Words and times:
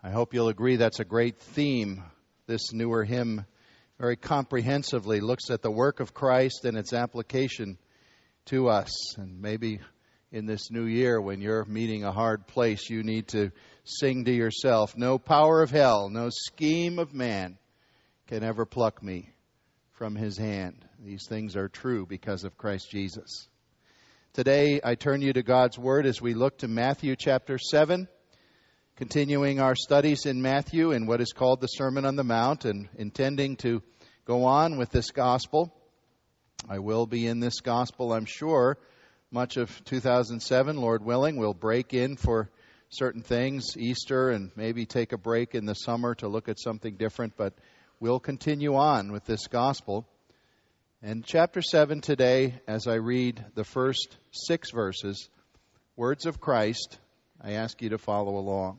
I 0.00 0.10
hope 0.10 0.32
you'll 0.32 0.48
agree 0.48 0.76
that's 0.76 1.00
a 1.00 1.04
great 1.04 1.40
theme. 1.40 2.04
This 2.46 2.72
newer 2.72 3.02
hymn 3.04 3.44
very 3.98 4.14
comprehensively 4.14 5.18
looks 5.18 5.50
at 5.50 5.60
the 5.60 5.72
work 5.72 5.98
of 5.98 6.14
Christ 6.14 6.64
and 6.64 6.78
its 6.78 6.92
application 6.92 7.78
to 8.46 8.68
us. 8.68 9.16
And 9.18 9.42
maybe 9.42 9.80
in 10.30 10.46
this 10.46 10.70
new 10.70 10.84
year, 10.84 11.20
when 11.20 11.40
you're 11.40 11.64
meeting 11.64 12.04
a 12.04 12.12
hard 12.12 12.46
place, 12.46 12.88
you 12.88 13.02
need 13.02 13.26
to 13.28 13.50
sing 13.82 14.26
to 14.26 14.32
yourself 14.32 14.96
No 14.96 15.18
power 15.18 15.62
of 15.62 15.72
hell, 15.72 16.08
no 16.10 16.28
scheme 16.30 17.00
of 17.00 17.12
man 17.12 17.58
can 18.28 18.44
ever 18.44 18.64
pluck 18.64 19.02
me 19.02 19.30
from 19.94 20.14
his 20.14 20.38
hand. 20.38 20.84
These 21.04 21.26
things 21.28 21.56
are 21.56 21.68
true 21.68 22.06
because 22.06 22.44
of 22.44 22.56
Christ 22.56 22.88
Jesus. 22.88 23.48
Today, 24.32 24.80
I 24.84 24.94
turn 24.94 25.22
you 25.22 25.32
to 25.32 25.42
God's 25.42 25.76
Word 25.76 26.06
as 26.06 26.22
we 26.22 26.34
look 26.34 26.58
to 26.58 26.68
Matthew 26.68 27.16
chapter 27.16 27.58
7 27.58 28.06
continuing 28.98 29.60
our 29.60 29.76
studies 29.76 30.26
in 30.26 30.42
Matthew 30.42 30.90
in 30.90 31.06
what 31.06 31.20
is 31.20 31.32
called 31.32 31.60
the 31.60 31.68
Sermon 31.68 32.04
on 32.04 32.16
the 32.16 32.24
Mount 32.24 32.64
and 32.64 32.88
intending 32.96 33.54
to 33.58 33.80
go 34.24 34.44
on 34.44 34.76
with 34.76 34.90
this 34.90 35.12
gospel. 35.12 35.72
I 36.68 36.80
will 36.80 37.06
be 37.06 37.24
in 37.28 37.38
this 37.38 37.60
gospel, 37.60 38.12
I'm 38.12 38.24
sure, 38.24 38.76
much 39.30 39.56
of 39.56 39.84
2007, 39.84 40.78
Lord 40.78 41.04
willing. 41.04 41.36
We'll 41.36 41.54
break 41.54 41.94
in 41.94 42.16
for 42.16 42.50
certain 42.88 43.22
things, 43.22 43.76
Easter, 43.76 44.30
and 44.30 44.50
maybe 44.56 44.84
take 44.84 45.12
a 45.12 45.16
break 45.16 45.54
in 45.54 45.64
the 45.64 45.74
summer 45.74 46.16
to 46.16 46.26
look 46.26 46.48
at 46.48 46.58
something 46.58 46.96
different, 46.96 47.36
but 47.36 47.54
we'll 48.00 48.18
continue 48.18 48.74
on 48.74 49.12
with 49.12 49.24
this 49.26 49.46
gospel. 49.46 50.08
And 51.04 51.24
chapter 51.24 51.62
7 51.62 52.00
today, 52.00 52.60
as 52.66 52.88
I 52.88 52.94
read 52.94 53.44
the 53.54 53.62
first 53.62 54.16
six 54.32 54.72
verses, 54.72 55.28
words 55.94 56.26
of 56.26 56.40
Christ, 56.40 56.98
I 57.40 57.52
ask 57.52 57.80
you 57.80 57.90
to 57.90 57.98
follow 57.98 58.38
along. 58.38 58.78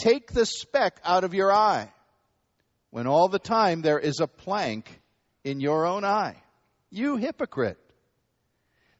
Take 0.00 0.32
the 0.32 0.46
speck 0.46 0.98
out 1.04 1.24
of 1.24 1.34
your 1.34 1.52
eye 1.52 1.92
when 2.88 3.06
all 3.06 3.28
the 3.28 3.38
time 3.38 3.82
there 3.82 3.98
is 3.98 4.18
a 4.18 4.26
plank 4.26 4.98
in 5.44 5.60
your 5.60 5.84
own 5.84 6.06
eye. 6.06 6.36
You 6.88 7.18
hypocrite. 7.18 7.76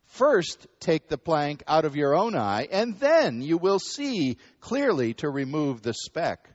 First, 0.04 0.66
take 0.78 1.08
the 1.08 1.16
plank 1.16 1.62
out 1.66 1.86
of 1.86 1.96
your 1.96 2.14
own 2.14 2.36
eye, 2.36 2.68
and 2.70 2.98
then 2.98 3.40
you 3.40 3.56
will 3.56 3.78
see 3.78 4.36
clearly 4.60 5.14
to 5.14 5.30
remove 5.30 5.80
the 5.80 5.94
speck 5.94 6.46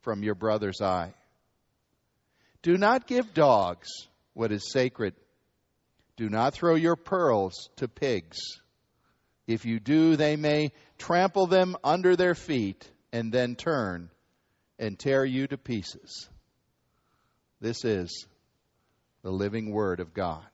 from 0.00 0.22
your 0.22 0.36
brother's 0.36 0.80
eye. 0.80 1.12
Do 2.62 2.78
not 2.78 3.06
give 3.06 3.34
dogs 3.34 3.90
what 4.32 4.52
is 4.52 4.72
sacred. 4.72 5.12
Do 6.16 6.30
not 6.30 6.54
throw 6.54 6.76
your 6.76 6.96
pearls 6.96 7.68
to 7.76 7.88
pigs. 7.88 8.38
If 9.46 9.66
you 9.66 9.80
do, 9.80 10.16
they 10.16 10.36
may 10.36 10.72
trample 10.96 11.46
them 11.46 11.76
under 11.84 12.16
their 12.16 12.34
feet 12.34 12.90
and 13.12 13.32
then 13.32 13.54
turn 13.54 14.10
and 14.78 14.98
tear 14.98 15.24
you 15.24 15.46
to 15.46 15.58
pieces. 15.58 16.28
This 17.60 17.84
is 17.84 18.26
the 19.22 19.30
living 19.30 19.70
Word 19.70 20.00
of 20.00 20.14
God. 20.14 20.44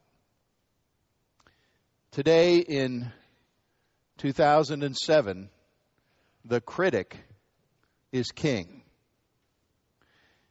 Today 2.10 2.58
in 2.58 3.10
2007, 4.18 5.50
the 6.44 6.60
critic 6.60 7.16
is 8.12 8.30
king. 8.30 8.82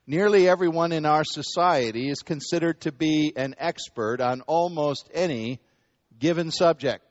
Nearly 0.05 0.47
everyone 0.47 0.93
in 0.93 1.05
our 1.05 1.23
society 1.25 2.09
is 2.09 2.21
considered 2.21 2.81
to 2.81 2.91
be 2.91 3.33
an 3.35 3.55
expert 3.57 4.21
on 4.21 4.41
almost 4.41 5.09
any 5.13 5.59
given 6.17 6.49
subject. 6.49 7.03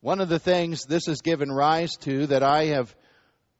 One 0.00 0.20
of 0.20 0.28
the 0.28 0.38
things 0.38 0.84
this 0.84 1.06
has 1.06 1.20
given 1.20 1.50
rise 1.50 1.90
to 2.02 2.28
that 2.28 2.44
I 2.44 2.66
have 2.66 2.94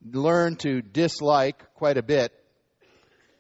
learned 0.05 0.61
to 0.61 0.83
dislike 0.83 1.75
quite 1.75 1.99
a 1.99 2.03
bit 2.03 2.33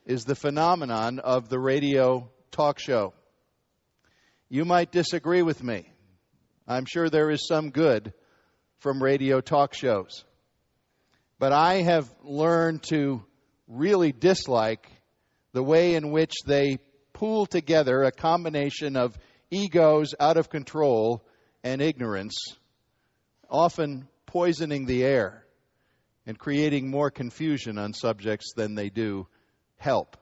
is 0.04 0.24
the 0.24 0.34
phenomenon 0.34 1.19
of 1.19 1.48
the 1.48 1.58
radio 1.58 2.30
talk 2.50 2.78
show. 2.78 3.12
You 4.48 4.64
might 4.64 4.91
disagree 4.91 5.42
with 5.42 5.62
me. 5.62 5.92
I'm 6.66 6.86
sure 6.86 7.08
there 7.08 7.30
is 7.30 7.46
some 7.46 7.70
good 7.70 8.12
from 8.78 9.02
radio 9.02 9.41
talk 9.41 9.74
shows. 9.74 10.24
But 11.38 11.52
I 11.52 11.82
have 11.82 12.08
learned 12.22 12.82
to 12.84 13.22
really 13.69 14.12
dislike 14.12 14.86
the 15.52 15.62
way 15.62 15.94
in 15.94 16.10
which 16.10 16.34
they 16.46 16.78
pool 17.12 17.46
together 17.46 18.02
a 18.02 18.12
combination 18.12 18.96
of 18.96 19.16
egos 19.50 20.14
out 20.19 20.36
of 20.36 20.50
control 20.50 21.25
and 21.62 21.80
ignorance, 21.80 22.36
often 23.50 24.08
poisoning 24.26 24.86
the 24.86 25.04
air 25.04 25.44
and 26.28 26.38
creating 26.38 26.90
more 26.90 27.10
confusion 27.10 27.78
on 27.78 27.94
subjects 27.94 28.52
than 28.54 28.74
they 28.74 28.90
do 28.90 29.26
help. 29.78 30.18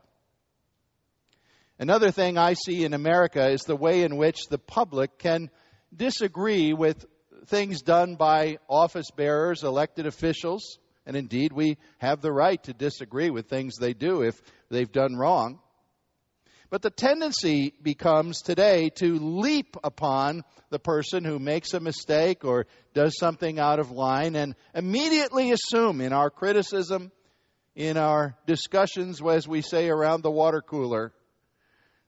Another 1.80 2.12
thing 2.12 2.38
I 2.38 2.54
see 2.54 2.84
in 2.84 2.94
America 2.94 3.50
is 3.50 3.62
the 3.62 3.74
way 3.74 4.04
in 4.04 4.16
which 4.16 4.46
the 4.48 4.56
public 4.56 5.18
can 5.18 5.50
disagree 5.94 6.72
with 6.72 7.04
things 7.46 7.82
done 7.82 8.14
by 8.14 8.58
office 8.68 9.10
bearers, 9.10 9.64
elected 9.64 10.06
officials, 10.06 10.78
and 11.06 11.16
indeed 11.16 11.52
we 11.52 11.76
have 11.98 12.20
the 12.20 12.32
right 12.32 12.62
to 12.62 12.72
disagree 12.72 13.30
with 13.30 13.48
things 13.48 13.74
they 13.76 13.92
do 13.92 14.22
if 14.22 14.40
they've 14.70 14.92
done 14.92 15.16
wrong. 15.16 15.58
But 16.69 16.82
the 16.82 16.91
tendency 16.91 17.75
becomes 17.81 18.43
today 18.43 18.91
to 18.97 19.19
leap 19.19 19.77
upon 19.84 20.43
the 20.71 20.81
person 20.81 21.25
who 21.25 21.38
makes 21.38 21.75
a 21.75 21.81
mistake 21.81 22.44
or 22.44 22.66
does 22.93 23.16
something 23.19 23.60
out 23.60 23.78
of 23.78 23.93
line 23.93 24.34
and 24.34 24.56
immediately 24.75 25.53
assume 25.53 26.00
in 26.00 26.12
our 26.12 26.28
criticism, 26.28 27.12
in 27.77 27.97
our 27.97 28.37
discussions, 28.47 29.21
as 29.22 29.47
we 29.47 29.62
say 29.62 29.88
around 29.88 30.22
the 30.22 30.31
water 30.31 30.60
cooler, 30.60 31.12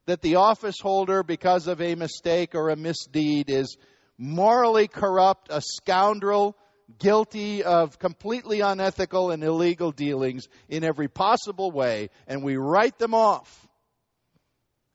that 0.06 0.22
the 0.22 0.36
office 0.36 0.80
holder, 0.80 1.22
because 1.22 1.68
of 1.68 1.80
a 1.80 1.94
mistake 1.94 2.54
or 2.56 2.70
a 2.70 2.76
misdeed, 2.76 3.50
is 3.50 3.76
morally 4.16 4.88
corrupt, 4.88 5.48
a 5.50 5.60
scoundrel, 5.60 6.56
guilty 6.98 7.62
of 7.62 7.98
completely 8.00 8.60
unethical 8.60 9.30
and 9.30 9.44
illegal 9.44 9.92
dealings 9.92 10.48
in 10.68 10.82
every 10.82 11.06
possible 11.06 11.70
way, 11.70 12.08
and 12.26 12.42
we 12.42 12.56
write 12.56 12.98
them 12.98 13.14
off 13.14 13.67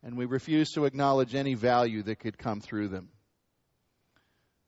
and 0.03 0.17
we 0.17 0.25
refuse 0.25 0.71
to 0.71 0.85
acknowledge 0.85 1.33
any 1.33 1.53
value 1.53 2.03
that 2.03 2.19
could 2.19 2.37
come 2.37 2.59
through 2.59 2.89
them. 2.89 3.09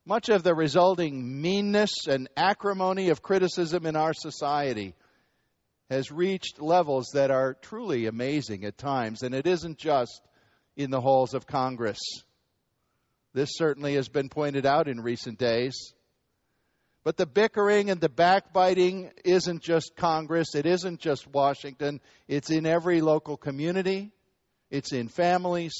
Much 0.05 0.29
of 0.29 0.43
the 0.43 0.53
resulting 0.53 1.41
meanness 1.41 2.07
and 2.07 2.29
acrimony 2.37 3.09
of 3.09 3.21
criticism 3.21 3.85
in 3.85 3.95
our 3.95 4.13
society 4.13 4.95
has 5.89 6.11
reached 6.11 6.61
levels 6.61 7.09
that 7.13 7.31
are 7.31 7.55
truly 7.55 8.05
amazing 8.05 8.65
at 8.65 8.77
times, 8.77 9.23
and 9.23 9.35
it 9.35 9.45
isn't 9.45 9.77
just 9.77 10.21
in 10.75 10.89
the 10.89 11.01
halls 11.01 11.33
of 11.33 11.47
Congress. 11.47 11.99
This 13.33 13.49
certainly 13.55 13.95
has 13.95 14.07
been 14.07 14.29
pointed 14.29 14.65
out 14.65 14.87
in 14.87 15.01
recent 15.01 15.37
days. 15.37 15.93
But 17.03 17.17
the 17.17 17.25
bickering 17.25 17.89
and 17.89 18.01
the 18.01 18.09
backbiting 18.09 19.11
isn't 19.23 19.61
just 19.61 19.95
Congress, 19.95 20.55
it 20.55 20.65
isn't 20.65 20.99
just 20.99 21.27
Washington, 21.27 21.99
it's 22.27 22.49
in 22.49 22.65
every 22.65 23.01
local 23.01 23.37
community, 23.37 24.11
it's 24.69 24.93
in 24.93 25.07
families, 25.07 25.73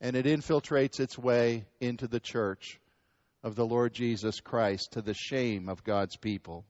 and 0.00 0.16
it 0.16 0.26
infiltrates 0.26 1.00
its 1.00 1.18
way 1.18 1.66
into 1.80 2.06
the 2.06 2.20
church 2.20 2.78
of 3.42 3.54
the 3.54 3.66
Lord 3.66 3.92
Jesus 3.94 4.40
Christ 4.40 4.92
to 4.92 5.02
the 5.02 5.14
shame 5.14 5.68
of 5.68 5.84
God's 5.84 6.16
people. 6.16 6.64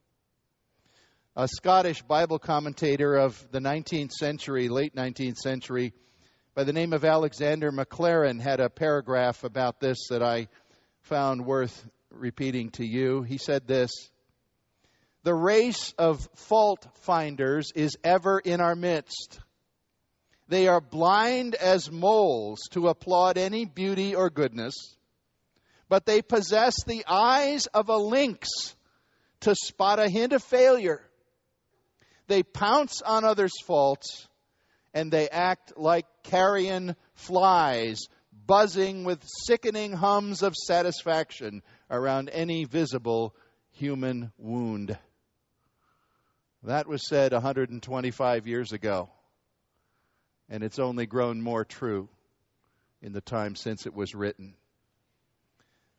A 1.36 1.48
Scottish 1.48 2.02
Bible 2.02 2.38
commentator 2.38 3.14
of 3.16 3.46
the 3.52 3.60
19th 3.60 4.12
century, 4.12 4.68
late 4.68 4.94
19th 4.94 5.36
century, 5.36 5.92
by 6.54 6.64
the 6.64 6.72
name 6.72 6.92
of 6.92 7.04
Alexander 7.04 7.70
Maclaren, 7.70 8.40
had 8.40 8.60
a 8.60 8.68
paragraph 8.68 9.44
about 9.44 9.78
this 9.78 10.08
that 10.10 10.22
I 10.22 10.48
found 11.02 11.46
worth 11.46 11.86
repeating 12.10 12.70
to 12.70 12.84
you. 12.84 13.22
He 13.22 13.38
said 13.38 13.66
this 13.66 13.90
The 15.22 15.34
race 15.34 15.94
of 15.98 16.28
fault 16.34 16.86
finders 17.02 17.70
is 17.74 17.96
ever 18.02 18.40
in 18.40 18.60
our 18.60 18.74
midst 18.74 19.40
they 20.48 20.66
are 20.66 20.80
blind 20.80 21.54
as 21.54 21.90
moles 21.90 22.60
to 22.70 22.88
applaud 22.88 23.36
any 23.36 23.64
beauty 23.64 24.14
or 24.14 24.30
goodness, 24.30 24.74
but 25.88 26.06
they 26.06 26.22
possess 26.22 26.82
the 26.84 27.04
eyes 27.06 27.66
of 27.66 27.88
a 27.88 27.96
lynx 27.96 28.48
to 29.40 29.54
spot 29.54 29.98
a 29.98 30.08
hint 30.08 30.32
of 30.32 30.42
failure. 30.42 31.02
They 32.26 32.42
pounce 32.42 33.02
on 33.02 33.24
others' 33.24 33.60
faults 33.66 34.28
and 34.94 35.12
they 35.12 35.28
act 35.28 35.74
like 35.76 36.06
carrion 36.24 36.96
flies, 37.14 38.00
buzzing 38.46 39.04
with 39.04 39.22
sickening 39.44 39.92
hums 39.92 40.42
of 40.42 40.54
satisfaction 40.54 41.62
around 41.90 42.30
any 42.30 42.64
visible 42.64 43.34
human 43.72 44.32
wound. 44.38 44.98
That 46.64 46.88
was 46.88 47.06
said 47.06 47.32
125 47.32 48.46
years 48.46 48.72
ago, 48.72 49.10
and 50.48 50.62
it's 50.62 50.78
only 50.78 51.06
grown 51.06 51.40
more 51.40 51.64
true 51.64 52.08
in 53.02 53.12
the 53.12 53.20
time 53.20 53.54
since 53.54 53.86
it 53.86 53.94
was 53.94 54.14
written. 54.14 54.54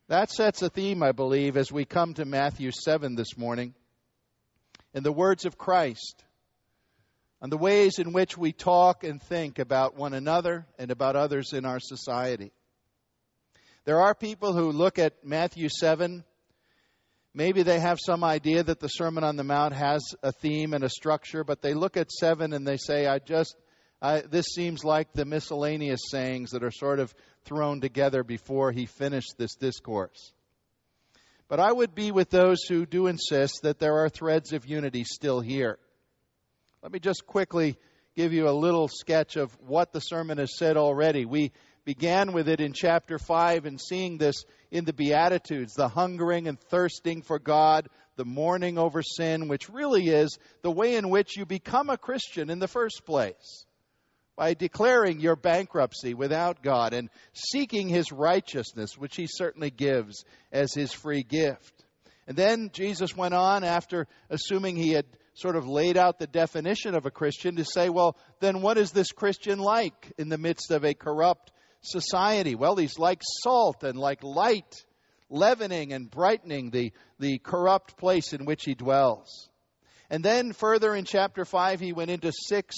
That 0.08 0.30
sets 0.30 0.62
a 0.62 0.68
theme, 0.68 1.02
I 1.02 1.12
believe, 1.12 1.56
as 1.56 1.70
we 1.70 1.84
come 1.84 2.14
to 2.14 2.24
Matthew 2.24 2.72
7 2.72 3.14
this 3.14 3.38
morning. 3.38 3.74
In 4.92 5.04
the 5.04 5.12
words 5.12 5.44
of 5.44 5.56
Christ, 5.56 6.24
on 7.40 7.48
the 7.48 7.56
ways 7.56 7.98
in 7.98 8.12
which 8.12 8.36
we 8.36 8.52
talk 8.52 9.04
and 9.04 9.22
think 9.22 9.58
about 9.58 9.96
one 9.96 10.12
another 10.12 10.66
and 10.78 10.90
about 10.90 11.16
others 11.16 11.52
in 11.52 11.64
our 11.64 11.78
society. 11.80 12.52
There 13.84 14.00
are 14.00 14.14
people 14.14 14.52
who 14.52 14.72
look 14.72 14.98
at 14.98 15.24
Matthew 15.24 15.68
7. 15.70 16.22
Maybe 17.32 17.62
they 17.62 17.78
have 17.78 17.98
some 18.04 18.24
idea 18.24 18.62
that 18.62 18.80
the 18.80 18.88
Sermon 18.88 19.24
on 19.24 19.36
the 19.36 19.44
Mount 19.44 19.74
has 19.74 20.02
a 20.22 20.32
theme 20.32 20.74
and 20.74 20.84
a 20.84 20.90
structure, 20.90 21.44
but 21.44 21.62
they 21.62 21.72
look 21.72 21.96
at 21.96 22.10
7 22.10 22.52
and 22.52 22.66
they 22.66 22.76
say, 22.76 23.06
I 23.06 23.20
just, 23.20 23.56
I, 24.02 24.22
this 24.22 24.46
seems 24.46 24.84
like 24.84 25.12
the 25.12 25.24
miscellaneous 25.24 26.00
sayings 26.10 26.50
that 26.50 26.62
are 26.62 26.70
sort 26.70 27.00
of 27.00 27.14
thrown 27.44 27.80
together 27.80 28.24
before 28.24 28.72
he 28.72 28.86
finished 28.86 29.34
this 29.36 29.54
discourse. 29.54 30.32
But 31.48 31.60
I 31.60 31.70
would 31.72 31.94
be 31.94 32.12
with 32.12 32.30
those 32.30 32.62
who 32.62 32.86
do 32.86 33.08
insist 33.08 33.62
that 33.62 33.78
there 33.78 33.98
are 33.98 34.08
threads 34.08 34.52
of 34.52 34.66
unity 34.66 35.04
still 35.04 35.40
here. 35.40 35.78
Let 36.82 36.92
me 36.92 37.00
just 37.00 37.26
quickly 37.26 37.76
give 38.16 38.32
you 38.32 38.48
a 38.48 38.52
little 38.52 38.88
sketch 38.88 39.36
of 39.36 39.52
what 39.60 39.92
the 39.92 40.00
sermon 40.00 40.38
has 40.38 40.56
said 40.56 40.76
already. 40.76 41.24
We 41.24 41.52
began 41.84 42.32
with 42.32 42.48
it 42.48 42.60
in 42.60 42.72
chapter 42.72 43.18
5 43.18 43.66
and 43.66 43.80
seeing 43.80 44.16
this 44.16 44.44
in 44.70 44.84
the 44.84 44.92
Beatitudes 44.92 45.74
the 45.74 45.88
hungering 45.88 46.46
and 46.48 46.58
thirsting 46.58 47.22
for 47.22 47.38
God, 47.38 47.88
the 48.16 48.24
mourning 48.24 48.78
over 48.78 49.02
sin, 49.02 49.48
which 49.48 49.68
really 49.68 50.08
is 50.08 50.38
the 50.62 50.70
way 50.70 50.96
in 50.96 51.10
which 51.10 51.36
you 51.36 51.44
become 51.44 51.90
a 51.90 51.98
Christian 51.98 52.48
in 52.48 52.60
the 52.60 52.68
first 52.68 53.04
place. 53.04 53.66
By 54.40 54.54
declaring 54.54 55.20
your 55.20 55.36
bankruptcy 55.36 56.14
without 56.14 56.62
God 56.62 56.94
and 56.94 57.10
seeking 57.34 57.90
His 57.90 58.10
righteousness, 58.10 58.96
which 58.96 59.14
He 59.14 59.26
certainly 59.28 59.68
gives 59.68 60.24
as 60.50 60.72
His 60.72 60.94
free 60.94 61.22
gift. 61.22 61.84
And 62.26 62.38
then 62.38 62.70
Jesus 62.72 63.14
went 63.14 63.34
on 63.34 63.64
after 63.64 64.06
assuming 64.30 64.76
He 64.76 64.92
had 64.92 65.04
sort 65.34 65.56
of 65.56 65.68
laid 65.68 65.98
out 65.98 66.18
the 66.18 66.26
definition 66.26 66.94
of 66.94 67.04
a 67.04 67.10
Christian 67.10 67.56
to 67.56 67.66
say, 67.66 67.90
well, 67.90 68.16
then 68.40 68.62
what 68.62 68.78
is 68.78 68.92
this 68.92 69.12
Christian 69.12 69.58
like 69.58 70.10
in 70.16 70.30
the 70.30 70.38
midst 70.38 70.70
of 70.70 70.86
a 70.86 70.94
corrupt 70.94 71.52
society? 71.82 72.54
Well, 72.54 72.76
he's 72.76 72.98
like 72.98 73.20
salt 73.42 73.84
and 73.84 73.98
like 73.98 74.22
light, 74.22 74.86
leavening 75.28 75.92
and 75.92 76.10
brightening 76.10 76.70
the, 76.70 76.94
the 77.18 77.36
corrupt 77.40 77.98
place 77.98 78.32
in 78.32 78.46
which 78.46 78.64
he 78.64 78.74
dwells. 78.74 79.50
And 80.08 80.24
then 80.24 80.54
further 80.54 80.94
in 80.94 81.04
chapter 81.04 81.44
5, 81.44 81.78
he 81.78 81.92
went 81.92 82.10
into 82.10 82.32
six 82.32 82.74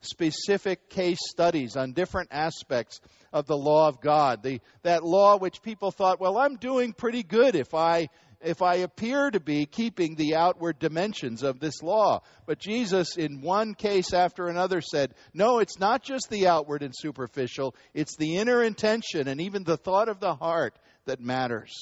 specific 0.00 0.88
case 0.88 1.18
studies 1.28 1.76
on 1.76 1.92
different 1.92 2.28
aspects 2.32 3.00
of 3.32 3.46
the 3.46 3.56
law 3.56 3.88
of 3.88 4.00
God. 4.00 4.42
The, 4.42 4.60
that 4.82 5.04
law 5.04 5.36
which 5.36 5.62
people 5.62 5.90
thought, 5.90 6.20
well, 6.20 6.38
I'm 6.38 6.56
doing 6.56 6.92
pretty 6.92 7.22
good 7.22 7.54
if 7.54 7.74
I 7.74 8.08
if 8.40 8.62
I 8.62 8.76
appear 8.76 9.30
to 9.30 9.40
be 9.40 9.66
keeping 9.66 10.14
the 10.14 10.36
outward 10.36 10.78
dimensions 10.78 11.42
of 11.42 11.58
this 11.58 11.82
law. 11.82 12.22
But 12.44 12.58
Jesus, 12.58 13.16
in 13.16 13.40
one 13.40 13.74
case 13.74 14.12
after 14.12 14.46
another, 14.46 14.80
said, 14.80 15.14
No, 15.32 15.58
it's 15.58 15.78
not 15.78 16.02
just 16.02 16.28
the 16.28 16.46
outward 16.46 16.82
and 16.82 16.94
superficial, 16.94 17.74
it's 17.94 18.16
the 18.16 18.36
inner 18.36 18.62
intention 18.62 19.26
and 19.28 19.40
even 19.40 19.64
the 19.64 19.76
thought 19.76 20.08
of 20.08 20.20
the 20.20 20.34
heart 20.34 20.78
that 21.06 21.20
matters. 21.20 21.72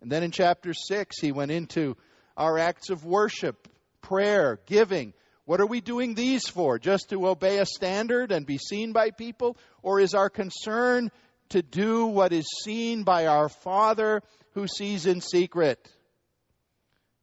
And 0.00 0.10
then 0.10 0.22
in 0.22 0.30
chapter 0.30 0.74
6, 0.74 1.18
he 1.20 1.32
went 1.32 1.50
into 1.50 1.96
our 2.36 2.58
acts 2.58 2.90
of 2.90 3.04
worship, 3.04 3.68
prayer, 4.00 4.58
giving. 4.66 5.12
What 5.44 5.60
are 5.60 5.66
we 5.66 5.80
doing 5.80 6.14
these 6.14 6.48
for? 6.48 6.78
Just 6.78 7.10
to 7.10 7.28
obey 7.28 7.58
a 7.58 7.66
standard 7.66 8.30
and 8.32 8.46
be 8.46 8.58
seen 8.58 8.92
by 8.92 9.10
people? 9.10 9.56
Or 9.82 9.98
is 9.98 10.14
our 10.14 10.30
concern 10.30 11.10
to 11.52 11.62
do 11.62 12.06
what 12.06 12.32
is 12.32 12.46
seen 12.64 13.02
by 13.02 13.26
our 13.26 13.48
Father 13.48 14.22
who 14.54 14.66
sees 14.66 15.06
in 15.06 15.20
secret. 15.20 15.86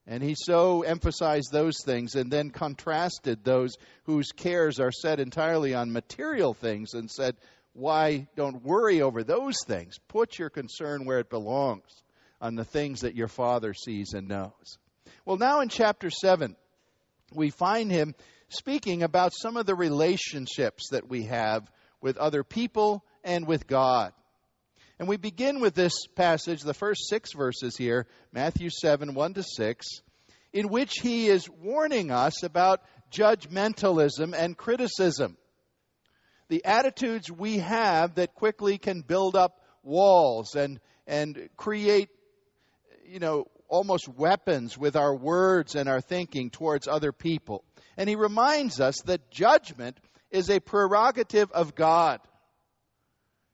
And 0.06 0.24
he 0.24 0.36
so 0.36 0.82
emphasized 0.82 1.52
those 1.52 1.76
things 1.84 2.16
and 2.16 2.32
then 2.32 2.50
contrasted 2.50 3.44
those 3.44 3.76
whose 4.04 4.32
cares 4.32 4.80
are 4.80 4.92
set 4.92 5.20
entirely 5.20 5.76
on 5.76 5.92
material 5.92 6.54
things 6.54 6.94
and 6.94 7.10
said, 7.10 7.38
Why 7.74 8.28
don't 8.36 8.64
worry 8.64 9.02
over 9.02 9.24
those 9.24 9.58
things? 9.68 9.98
Put 10.08 10.40
your 10.40 10.50
concern 10.50 11.06
where 11.06 11.20
it 11.20 11.30
belongs, 11.30 12.04
on 12.42 12.56
the 12.56 12.66
things 12.66 13.02
that 13.02 13.16
your 13.16 13.28
Father 13.28 13.74
sees 13.74 14.14
and 14.14 14.28
knows. 14.28 14.78
Well, 15.26 15.38
now 15.38 15.62
in 15.62 15.70
chapter 15.70 16.10
7, 16.10 16.56
we 17.34 17.50
find 17.50 17.92
him 17.92 18.16
speaking 18.50 19.04
about 19.04 19.34
some 19.34 19.58
of 19.58 19.66
the 19.66 19.76
relationships 19.76 20.90
that 20.92 21.10
we 21.10 21.24
have 21.24 21.70
with 22.02 22.18
other 22.18 22.44
people 22.44 23.04
and 23.24 23.48
with 23.48 23.68
God. 23.68 24.14
And 24.98 25.08
we 25.08 25.18
begin 25.18 25.62
with 25.62 25.76
this 25.76 26.08
passage, 26.16 26.62
the 26.62 26.74
first 26.74 27.08
six 27.08 27.32
verses 27.34 27.78
here, 27.78 28.06
Matthew 28.34 28.70
7, 28.70 29.14
1 29.14 29.34
to 29.36 29.44
6, 29.44 29.88
in 30.52 30.68
which 30.68 30.96
he 31.02 31.28
is 31.28 31.50
warning 31.50 32.12
us 32.12 32.44
about 32.44 32.82
judgmentalism 33.12 34.34
and 34.36 34.58
criticism. 34.58 35.38
The 36.50 36.66
attitudes 36.66 37.32
we 37.32 37.60
have 37.60 38.16
that 38.16 38.34
quickly 38.34 38.78
can 38.78 39.02
build 39.02 39.36
up 39.36 39.62
walls 39.84 40.56
and, 40.56 40.80
and 41.08 41.50
create, 41.56 42.10
you 43.08 43.20
know, 43.20 43.46
almost 43.70 44.08
weapons 44.08 44.78
with 44.78 44.96
our 44.96 45.16
words 45.16 45.76
and 45.76 45.88
our 45.88 46.02
thinking 46.02 46.50
towards 46.50 46.88
other 46.88 47.12
people. 47.12 47.64
And 47.96 48.10
he 48.10 48.16
reminds 48.16 48.80
us 48.82 49.02
that 49.06 49.32
judgment 49.32 49.98
is 50.32 50.50
a 50.50 50.60
prerogative 50.60 51.52
of 51.52 51.76
God 51.76 52.20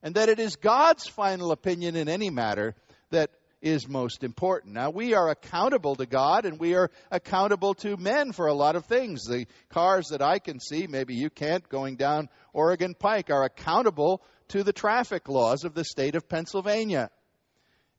and 0.02 0.16
that 0.16 0.30
it 0.30 0.40
is 0.40 0.56
God's 0.56 1.08
final 1.08 1.52
opinion 1.52 1.96
in 1.96 2.10
any 2.10 2.30
matter 2.30 2.76
that 3.12 3.32
is 3.62 3.88
most 3.88 4.24
important. 4.24 4.76
Now, 4.76 4.92
we 4.92 5.16
are 5.16 5.30
accountable 5.30 5.96
to 5.96 6.06
God 6.06 6.46
and 6.46 6.60
we 6.60 6.76
are 6.76 6.92
accountable 7.10 7.74
to 7.76 7.98
men 7.98 8.32
for 8.32 8.46
a 8.46 8.54
lot 8.54 8.76
of 8.76 8.86
things. 8.86 9.24
The 9.24 9.48
cars 9.70 10.10
that 10.12 10.22
I 10.22 10.38
can 10.38 10.60
see, 10.60 10.86
maybe 10.86 11.16
you 11.16 11.32
can't, 11.32 11.68
going 11.68 11.96
down 11.96 12.30
Oregon 12.54 12.94
Pike, 12.94 13.32
are 13.32 13.44
accountable 13.44 14.22
to 14.50 14.64
the 14.64 14.74
traffic 14.74 15.28
laws 15.28 15.64
of 15.64 15.74
the 15.74 15.84
state 15.84 16.14
of 16.14 16.30
Pennsylvania. 16.30 17.10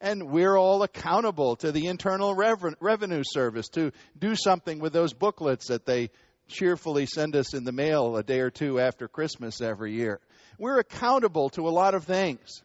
And 0.00 0.30
we're 0.30 0.56
all 0.56 0.82
accountable 0.82 1.56
to 1.56 1.72
the 1.72 1.86
Internal 1.86 2.34
Revenue 2.34 3.22
Service 3.24 3.68
to 3.70 3.92
do 4.18 4.34
something 4.34 4.78
with 4.78 4.92
those 4.92 5.14
booklets 5.14 5.68
that 5.68 5.86
they 5.86 6.10
cheerfully 6.48 7.06
send 7.06 7.34
us 7.34 7.54
in 7.54 7.64
the 7.64 7.72
mail 7.72 8.16
a 8.16 8.22
day 8.22 8.40
or 8.40 8.50
two 8.50 8.78
after 8.78 9.08
Christmas 9.08 9.60
every 9.60 9.94
year. 9.94 10.20
We're 10.58 10.78
accountable 10.78 11.50
to 11.50 11.68
a 11.68 11.70
lot 11.70 11.94
of 11.94 12.04
things. 12.04 12.62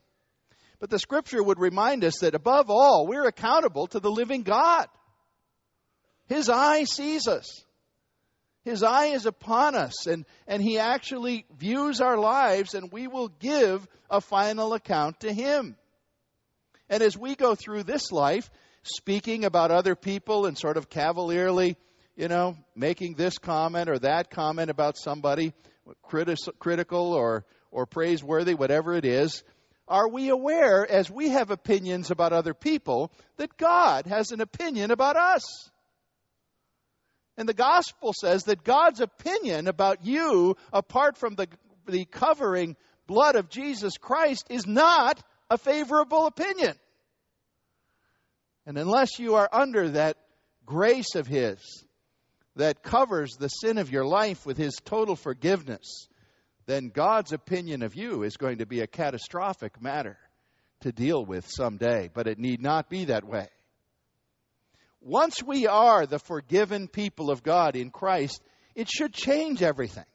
But 0.80 0.90
the 0.90 1.00
scripture 1.00 1.42
would 1.42 1.60
remind 1.60 2.04
us 2.04 2.20
that 2.20 2.36
above 2.36 2.70
all, 2.70 3.08
we're 3.08 3.28
accountable 3.28 3.88
to 3.88 4.00
the 4.00 4.12
living 4.12 4.44
God. 4.44 4.88
His 6.28 6.50
eye 6.50 6.86
sees 6.86 7.28
us. 7.28 7.64
His 8.64 8.84
eye 8.84 9.08
is 9.08 9.26
upon 9.26 9.76
us, 9.76 10.06
and, 10.06 10.26
and 10.48 10.62
He 10.62 10.78
actually 10.78 11.46
views 11.58 12.00
our 12.00 12.18
lives, 12.18 12.76
and 12.76 12.92
we 12.92 13.08
will 13.08 13.28
give 13.28 13.88
a 14.10 14.22
final 14.22 14.74
account 14.74 15.22
to 15.22 15.34
Him. 15.34 15.76
And 16.92 17.02
as 17.02 17.18
we 17.18 17.36
go 17.36 17.56
through 17.56 17.84
this 17.84 18.12
life, 18.12 18.52
speaking 18.84 19.46
about 19.46 19.72
other 19.72 19.96
people 19.96 20.46
and 20.46 20.58
sort 20.58 20.76
of 20.76 20.90
cavalierly, 20.90 21.78
you 22.18 22.28
know, 22.28 22.58
making 22.76 23.16
this 23.16 23.38
comment 23.38 23.90
or 23.90 23.98
that 24.00 24.30
comment 24.30 24.70
about 24.70 24.98
somebody, 24.98 25.54
critical 26.60 27.14
or, 27.14 27.46
or 27.72 27.86
praiseworthy, 27.86 28.56
whatever 28.56 28.94
it 28.94 29.06
is, 29.06 29.42
are 29.88 30.10
we 30.10 30.28
aware, 30.28 30.86
as 30.90 31.10
we 31.10 31.30
have 31.30 31.50
opinions 31.50 32.12
about 32.12 32.34
other 32.34 32.54
people, 32.54 33.10
that 33.38 33.56
God 33.56 34.06
has 34.06 34.32
an 34.32 34.42
opinion 34.42 34.92
about 34.92 35.16
us? 35.16 35.70
And 37.38 37.48
the 37.48 37.54
gospel 37.54 38.12
says 38.14 38.44
that 38.44 38.66
God's 38.66 39.00
opinion 39.00 39.70
about 39.70 40.06
you, 40.06 40.58
apart 40.74 41.18
from 41.18 41.36
the, 41.36 41.48
the 41.88 42.04
covering 42.04 42.76
blood 43.08 43.38
of 43.38 43.50
Jesus 43.50 43.98
Christ, 43.98 44.48
is 44.50 44.68
not 44.68 45.24
a 45.52 45.58
favorable 45.58 46.28
opinion. 46.28 46.74
And 48.66 48.78
unless 48.78 49.20
you 49.20 49.36
are 49.36 49.50
under 49.52 49.90
that 49.90 50.16
grace 50.66 51.16
of 51.16 51.28
His 51.28 51.60
that 52.56 52.82
covers 52.82 53.32
the 53.38 53.50
sin 53.50 53.78
of 53.78 53.92
your 53.92 54.06
life 54.06 54.46
with 54.46 54.58
His 54.58 54.78
total 54.86 55.18
forgiveness, 55.18 56.08
then 56.68 56.88
God's 56.88 57.34
opinion 57.34 57.84
of 57.84 57.96
you 57.96 58.24
is 58.24 58.38
going 58.38 58.60
to 58.60 58.66
be 58.66 58.80
a 58.80 58.88
catastrophic 58.88 59.82
matter 59.82 60.18
to 60.82 60.94
deal 60.94 61.26
with 61.26 61.46
someday, 61.50 62.10
but 62.14 62.28
it 62.28 62.40
need 62.40 62.62
not 62.62 62.90
be 62.90 63.06
that 63.06 63.26
way. 63.26 63.50
Once 65.02 65.44
we 65.44 65.68
are 65.68 66.06
the 66.06 66.20
forgiven 66.20 66.88
people 66.88 67.30
of 67.30 67.44
God 67.44 67.76
in 67.76 67.90
Christ, 67.90 68.42
it 68.74 68.90
should 68.90 69.14
change 69.14 69.62
everything. 69.62 70.06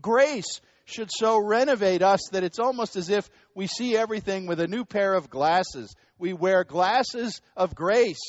Grace 0.00 0.62
should 0.90 1.10
so 1.10 1.38
renovate 1.38 2.02
us 2.02 2.20
that 2.32 2.44
it's 2.44 2.58
almost 2.58 2.96
as 2.96 3.08
if 3.08 3.28
we 3.54 3.66
see 3.66 3.96
everything 3.96 4.46
with 4.46 4.60
a 4.60 4.68
new 4.68 4.84
pair 4.84 5.14
of 5.14 5.30
glasses. 5.30 5.94
We 6.18 6.32
wear 6.32 6.64
glasses 6.64 7.40
of 7.56 7.74
grace. 7.74 8.20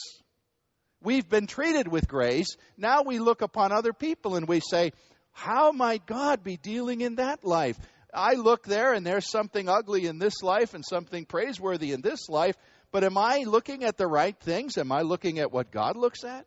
We've 1.03 1.27
been 1.27 1.47
treated 1.47 1.87
with 1.87 2.07
grace. 2.07 2.55
Now 2.77 3.03
we 3.03 3.19
look 3.19 3.41
upon 3.41 3.71
other 3.71 3.93
people 3.93 4.35
and 4.35 4.47
we 4.47 4.59
say, 4.59 4.91
How 5.31 5.71
might 5.71 6.05
God 6.05 6.43
be 6.43 6.57
dealing 6.57 7.01
in 7.01 7.15
that 7.15 7.43
life? 7.43 7.77
I 8.13 8.33
look 8.33 8.63
there 8.63 8.93
and 8.93 9.05
there's 9.05 9.29
something 9.29 9.69
ugly 9.69 10.05
in 10.05 10.19
this 10.19 10.43
life 10.43 10.73
and 10.73 10.85
something 10.85 11.25
praiseworthy 11.25 11.91
in 11.91 12.01
this 12.01 12.29
life, 12.29 12.55
but 12.91 13.03
am 13.03 13.17
I 13.17 13.43
looking 13.47 13.83
at 13.83 13.97
the 13.97 14.07
right 14.07 14.37
things? 14.37 14.77
Am 14.77 14.91
I 14.91 15.01
looking 15.01 15.39
at 15.39 15.51
what 15.51 15.71
God 15.71 15.95
looks 15.95 16.23
at? 16.23 16.45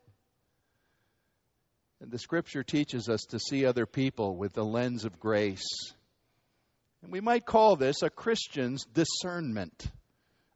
And 2.01 2.13
the 2.13 2.19
scripture 2.19 2.63
teaches 2.63 3.09
us 3.09 3.23
to 3.31 3.39
see 3.39 3.65
other 3.65 3.87
people 3.87 4.37
with 4.37 4.53
the 4.53 4.65
lens 4.65 5.07
of 5.07 5.19
grace. 5.19 5.65
And 7.05 7.13
we 7.13 7.21
might 7.21 7.45
call 7.45 7.77
this 7.77 8.03
a 8.03 8.09
Christian's 8.09 8.87
discernment 8.87 9.91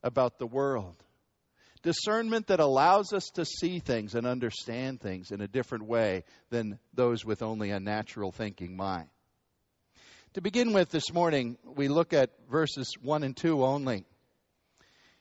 about 0.01 0.39
the 0.39 0.47
world. 0.47 0.95
Discernment 1.83 2.47
that 2.47 2.59
allows 2.59 3.13
us 3.13 3.29
to 3.35 3.45
see 3.45 3.77
things 3.77 4.15
and 4.15 4.25
understand 4.25 4.99
things 4.99 5.29
in 5.29 5.41
a 5.41 5.47
different 5.47 5.85
way 5.85 6.23
than 6.49 6.79
those 6.95 7.23
with 7.23 7.43
only 7.43 7.69
a 7.69 7.79
natural 7.79 8.31
thinking 8.31 8.75
mind. 8.75 9.09
To 10.33 10.41
begin 10.41 10.73
with 10.73 10.89
this 10.89 11.13
morning, 11.13 11.59
we 11.63 11.87
look 11.87 12.13
at 12.13 12.31
verses 12.49 12.95
1 12.99 13.21
and 13.21 13.37
2 13.37 13.63
only. 13.63 14.05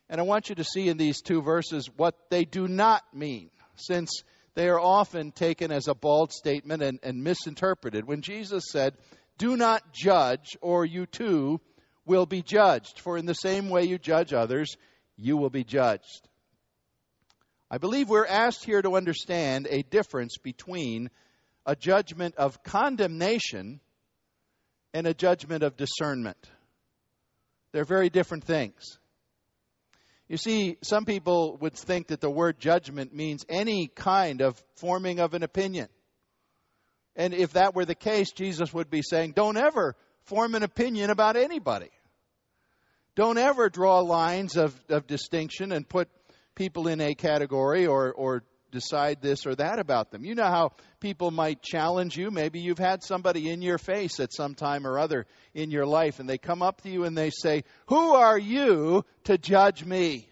And 0.09 0.23
I 0.23 0.25
want 0.25 0.49
you 0.49 0.55
to 0.55 0.65
see 0.65 0.89
in 0.89 0.97
these 0.97 1.21
two 1.21 1.43
verses 1.43 1.91
what 1.95 2.15
they 2.31 2.47
do 2.47 2.67
not 2.67 3.03
mean, 3.13 3.51
since 3.77 4.23
they 4.55 4.71
are 4.71 4.81
often 4.81 5.33
taken 5.33 5.73
as 5.73 5.89
a 5.89 5.95
bald 5.95 6.33
statement 6.33 6.83
and, 6.83 6.99
and 7.03 7.23
misinterpreted. 7.23 8.07
When 8.07 8.23
Jesus 8.23 8.65
said, 8.73 8.95
Do 9.39 9.57
not 9.57 9.93
judge, 9.93 10.57
or 10.61 10.85
you 10.85 11.07
too 11.07 11.61
will 12.05 12.27
be 12.27 12.43
judged, 12.43 12.99
for 12.99 13.17
in 13.17 13.27
the 13.27 13.35
same 13.35 13.71
way 13.71 13.85
you 13.85 13.99
judge 13.99 14.33
others, 14.33 14.77
you 15.17 15.37
will 15.37 15.51
be 15.51 15.65
judged. 15.65 16.29
I 17.71 17.79
believe 17.79 18.09
we're 18.09 18.27
asked 18.27 18.65
here 18.65 18.83
to 18.83 18.97
understand 18.97 19.69
a 19.71 19.83
difference 19.83 20.39
between 20.39 21.11
a 21.67 21.77
judgment 21.77 22.35
of 22.37 22.63
condemnation 22.63 23.81
and 24.95 25.07
a 25.07 25.15
judgment 25.15 25.63
of 25.63 25.77
discernment. 25.77 26.39
They're 27.73 27.85
very 27.85 28.09
different 28.09 28.45
things. 28.45 28.99
You 30.29 30.39
see, 30.39 30.79
some 30.83 31.05
people 31.05 31.59
would 31.61 31.75
think 31.75 32.09
that 32.09 32.21
the 32.21 32.31
word 32.31 32.59
judgment 32.59 33.15
means 33.15 33.45
any 33.49 33.89
kind 33.89 34.41
of 34.41 34.63
forming 34.77 35.21
of 35.21 35.35
an 35.35 35.43
opinion. 35.43 35.89
And 37.19 37.35
if 37.35 37.55
that 37.55 37.75
were 37.75 37.85
the 37.85 37.97
case, 37.97 38.31
Jesus 38.31 38.73
would 38.73 38.89
be 38.89 39.03
saying, 39.03 39.33
don't 39.33 39.57
ever 39.57 39.97
form 40.23 40.55
an 40.55 40.63
opinion 40.63 41.11
about 41.11 41.37
anybody. 41.37 41.91
Don't 43.17 43.39
ever 43.39 43.69
draw 43.69 43.99
lines 43.99 44.57
of, 44.57 44.81
of 44.89 45.09
distinction 45.09 45.73
and 45.73 45.87
put 45.87 46.09
people 46.55 46.87
in 46.87 47.01
a 47.01 47.17
category 47.17 47.87
or, 47.89 48.13
or 48.13 48.45
decide 48.71 49.21
this 49.21 49.47
or 49.47 49.57
that 49.57 49.81
about 49.81 50.13
them. 50.13 50.25
You 50.25 50.37
know 50.37 50.45
how 50.45 50.71
people 51.01 51.33
might 51.33 51.61
challenge 51.61 52.17
you. 52.17 52.31
Maybe 52.31 52.61
you've 52.61 52.79
had 52.79 53.03
somebody 53.03 53.51
in 53.51 53.63
your 53.63 53.79
face 53.79 54.21
at 54.21 54.33
some 54.33 54.55
time 54.55 54.87
or 54.87 55.01
other 55.01 55.27
in 55.55 55.73
your 55.73 55.87
life, 55.87 56.21
and 56.21 56.29
they 56.29 56.39
come 56.39 56.63
up 56.63 56.83
to 56.83 56.89
you 56.91 57.03
and 57.03 57.19
they 57.19 57.31
say, 57.31 57.65
Who 57.87 58.15
are 58.15 58.39
you 58.39 59.05
to 59.25 59.39
judge 59.39 59.85
me? 59.85 60.29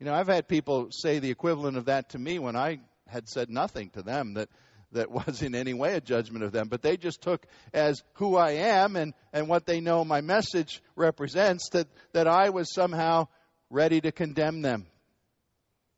You 0.00 0.06
know, 0.06 0.14
I've 0.14 0.26
had 0.26 0.48
people 0.48 0.88
say 0.90 1.20
the 1.20 1.30
equivalent 1.30 1.76
of 1.76 1.84
that 1.84 2.10
to 2.10 2.18
me 2.18 2.40
when 2.40 2.56
I 2.56 2.80
had 3.06 3.28
said 3.28 3.48
nothing 3.50 3.90
to 3.90 4.02
them 4.02 4.34
that, 4.34 4.48
that 4.94 5.10
was 5.10 5.42
in 5.42 5.54
any 5.54 5.74
way 5.74 5.94
a 5.94 6.00
judgment 6.00 6.44
of 6.44 6.52
them, 6.52 6.68
but 6.68 6.82
they 6.82 6.96
just 6.96 7.20
took 7.20 7.46
as 7.72 8.02
who 8.14 8.36
I 8.36 8.52
am 8.52 8.96
and, 8.96 9.14
and 9.32 9.48
what 9.48 9.66
they 9.66 9.80
know 9.80 10.04
my 10.04 10.20
message 10.20 10.82
represents 10.96 11.68
that, 11.70 11.86
that 12.12 12.26
I 12.26 12.50
was 12.50 12.72
somehow 12.72 13.28
ready 13.70 14.00
to 14.00 14.12
condemn 14.12 14.62
them. 14.62 14.86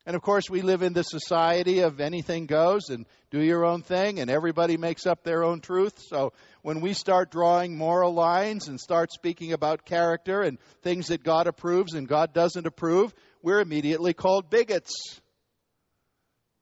And 0.07 0.15
of 0.15 0.23
course, 0.23 0.49
we 0.49 0.63
live 0.63 0.83
in 0.83 0.93
the 0.93 1.03
society 1.03 1.81
of 1.81 1.99
anything 1.99 2.47
goes 2.47 2.91
and 2.91 3.07
do 3.33 3.43
your 3.43 3.65
own 3.65 3.83
thing, 3.83 4.21
and 4.21 4.31
everybody 4.31 4.77
makes 4.77 5.05
up 5.05 5.25
their 5.25 5.43
own 5.43 5.61
truth. 5.61 5.99
So 5.99 6.33
when 6.63 6.81
we 6.81 6.93
start 6.93 7.33
drawing 7.33 7.77
moral 7.77 8.15
lines 8.15 8.69
and 8.69 8.81
start 8.81 9.11
speaking 9.11 9.53
about 9.53 9.85
character 9.85 10.43
and 10.43 10.59
things 10.83 11.09
that 11.09 11.25
God 11.25 11.49
approves 11.49 11.95
and 11.95 12.07
God 12.07 12.33
doesn't 12.33 12.69
approve, 12.69 13.13
we're 13.43 13.61
immediately 13.61 14.15
called 14.15 14.49
bigots. 14.49 14.93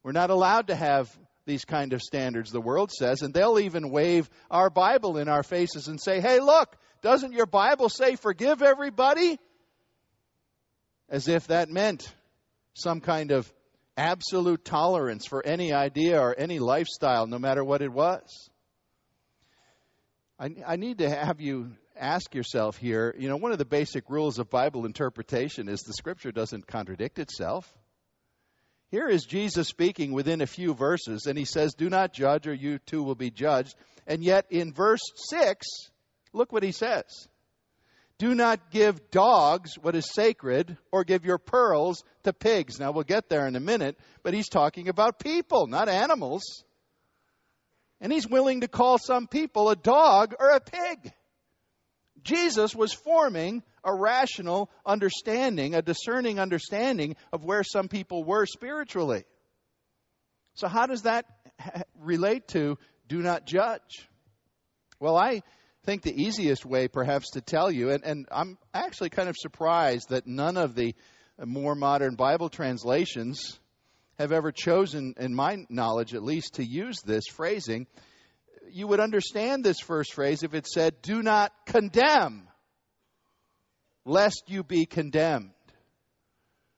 We're 0.02 0.12
not 0.12 0.30
allowed 0.30 0.68
to 0.68 0.74
have 0.74 1.14
these 1.46 1.64
kind 1.64 1.92
of 1.92 2.02
standards, 2.02 2.50
the 2.50 2.60
world 2.60 2.90
says, 2.90 3.22
and 3.22 3.34
they'll 3.34 3.58
even 3.58 3.90
wave 3.90 4.28
our 4.50 4.70
Bible 4.70 5.18
in 5.18 5.28
our 5.28 5.42
faces 5.42 5.88
and 5.88 6.00
say, 6.00 6.20
hey, 6.20 6.40
look, 6.40 6.76
doesn't 7.02 7.32
your 7.32 7.46
Bible 7.46 7.88
say 7.88 8.16
forgive 8.16 8.62
everybody? 8.62 9.38
As 11.08 11.28
if 11.28 11.48
that 11.48 11.68
meant 11.68 12.12
some 12.74 13.00
kind 13.00 13.30
of 13.30 13.52
absolute 13.96 14.64
tolerance 14.64 15.26
for 15.26 15.44
any 15.44 15.72
idea 15.72 16.20
or 16.20 16.34
any 16.36 16.58
lifestyle, 16.58 17.26
no 17.26 17.38
matter 17.38 17.62
what 17.62 17.82
it 17.82 17.92
was. 17.92 18.50
I, 20.38 20.50
I, 20.66 20.76
need 20.76 20.98
to 20.98 21.08
have 21.08 21.40
you 21.40 21.72
ask 21.96 22.34
yourself 22.34 22.76
here 22.76 23.14
you 23.16 23.28
know, 23.28 23.36
one 23.36 23.52
of 23.52 23.58
the 23.58 23.64
basic 23.64 24.10
rules 24.10 24.40
of 24.40 24.50
Bible 24.50 24.84
interpretation 24.84 25.68
is 25.68 25.80
the 25.82 25.92
scripture 25.92 26.32
doesn't 26.32 26.66
contradict 26.66 27.20
itself. 27.20 27.72
Here 28.94 29.08
is 29.08 29.24
Jesus 29.24 29.66
speaking 29.66 30.12
within 30.12 30.40
a 30.40 30.46
few 30.46 30.72
verses, 30.72 31.26
and 31.26 31.36
he 31.36 31.44
says, 31.44 31.74
Do 31.74 31.90
not 31.90 32.12
judge, 32.12 32.46
or 32.46 32.54
you 32.54 32.78
too 32.78 33.02
will 33.02 33.16
be 33.16 33.28
judged. 33.28 33.74
And 34.06 34.22
yet 34.22 34.46
in 34.50 34.72
verse 34.72 35.00
6, 35.30 35.66
look 36.32 36.52
what 36.52 36.62
he 36.62 36.70
says 36.70 37.26
do 38.18 38.36
not 38.36 38.70
give 38.70 39.10
dogs 39.10 39.74
what 39.82 39.96
is 39.96 40.08
sacred 40.14 40.78
or 40.92 41.02
give 41.02 41.24
your 41.24 41.38
pearls 41.38 42.04
to 42.22 42.32
pigs. 42.32 42.78
Now, 42.78 42.92
we'll 42.92 43.02
get 43.02 43.28
there 43.28 43.48
in 43.48 43.56
a 43.56 43.60
minute, 43.60 43.98
but 44.22 44.32
he's 44.32 44.48
talking 44.48 44.88
about 44.88 45.18
people, 45.18 45.66
not 45.66 45.88
animals. 45.88 46.62
And 48.00 48.12
he's 48.12 48.28
willing 48.28 48.60
to 48.60 48.68
call 48.68 48.98
some 48.98 49.26
people 49.26 49.70
a 49.70 49.76
dog 49.76 50.36
or 50.38 50.50
a 50.50 50.60
pig. 50.60 51.12
Jesus 52.24 52.74
was 52.74 52.92
forming 52.92 53.62
a 53.84 53.94
rational 53.94 54.70
understanding, 54.84 55.74
a 55.74 55.82
discerning 55.82 56.40
understanding 56.40 57.16
of 57.32 57.44
where 57.44 57.62
some 57.62 57.88
people 57.88 58.24
were 58.24 58.46
spiritually. 58.46 59.24
So, 60.54 60.68
how 60.68 60.86
does 60.86 61.02
that 61.02 61.26
relate 62.00 62.48
to 62.48 62.78
do 63.08 63.20
not 63.20 63.46
judge? 63.46 64.08
Well, 64.98 65.16
I 65.16 65.42
think 65.84 66.02
the 66.02 66.22
easiest 66.22 66.64
way, 66.64 66.88
perhaps, 66.88 67.30
to 67.32 67.40
tell 67.40 67.70
you, 67.70 67.90
and, 67.90 68.04
and 68.04 68.26
I'm 68.30 68.58
actually 68.72 69.10
kind 69.10 69.28
of 69.28 69.36
surprised 69.38 70.08
that 70.08 70.26
none 70.26 70.56
of 70.56 70.74
the 70.74 70.94
more 71.44 71.74
modern 71.74 72.14
Bible 72.14 72.48
translations 72.48 73.58
have 74.18 74.32
ever 74.32 74.52
chosen, 74.52 75.14
in 75.18 75.34
my 75.34 75.66
knowledge 75.68 76.14
at 76.14 76.22
least, 76.22 76.54
to 76.54 76.64
use 76.64 77.00
this 77.04 77.24
phrasing. 77.26 77.86
You 78.70 78.86
would 78.88 79.00
understand 79.00 79.64
this 79.64 79.80
first 79.80 80.12
phrase 80.14 80.42
if 80.42 80.54
it 80.54 80.66
said, 80.66 81.02
Do 81.02 81.22
not 81.22 81.52
condemn, 81.66 82.48
lest 84.04 84.44
you 84.48 84.62
be 84.62 84.86
condemned. 84.86 85.50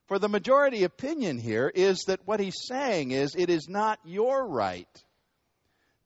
For 0.09 0.19
the 0.19 0.29
majority 0.29 0.85
opinion 0.85 1.39
here 1.39 1.71
is 1.75 2.05
that 2.07 2.21
what 2.27 2.39
he's 2.39 2.67
saying 2.69 3.11
is, 3.11 3.35
it 3.37 3.51
is 3.51 3.69
not 3.69 3.99
your 4.05 4.47
right 4.47 4.89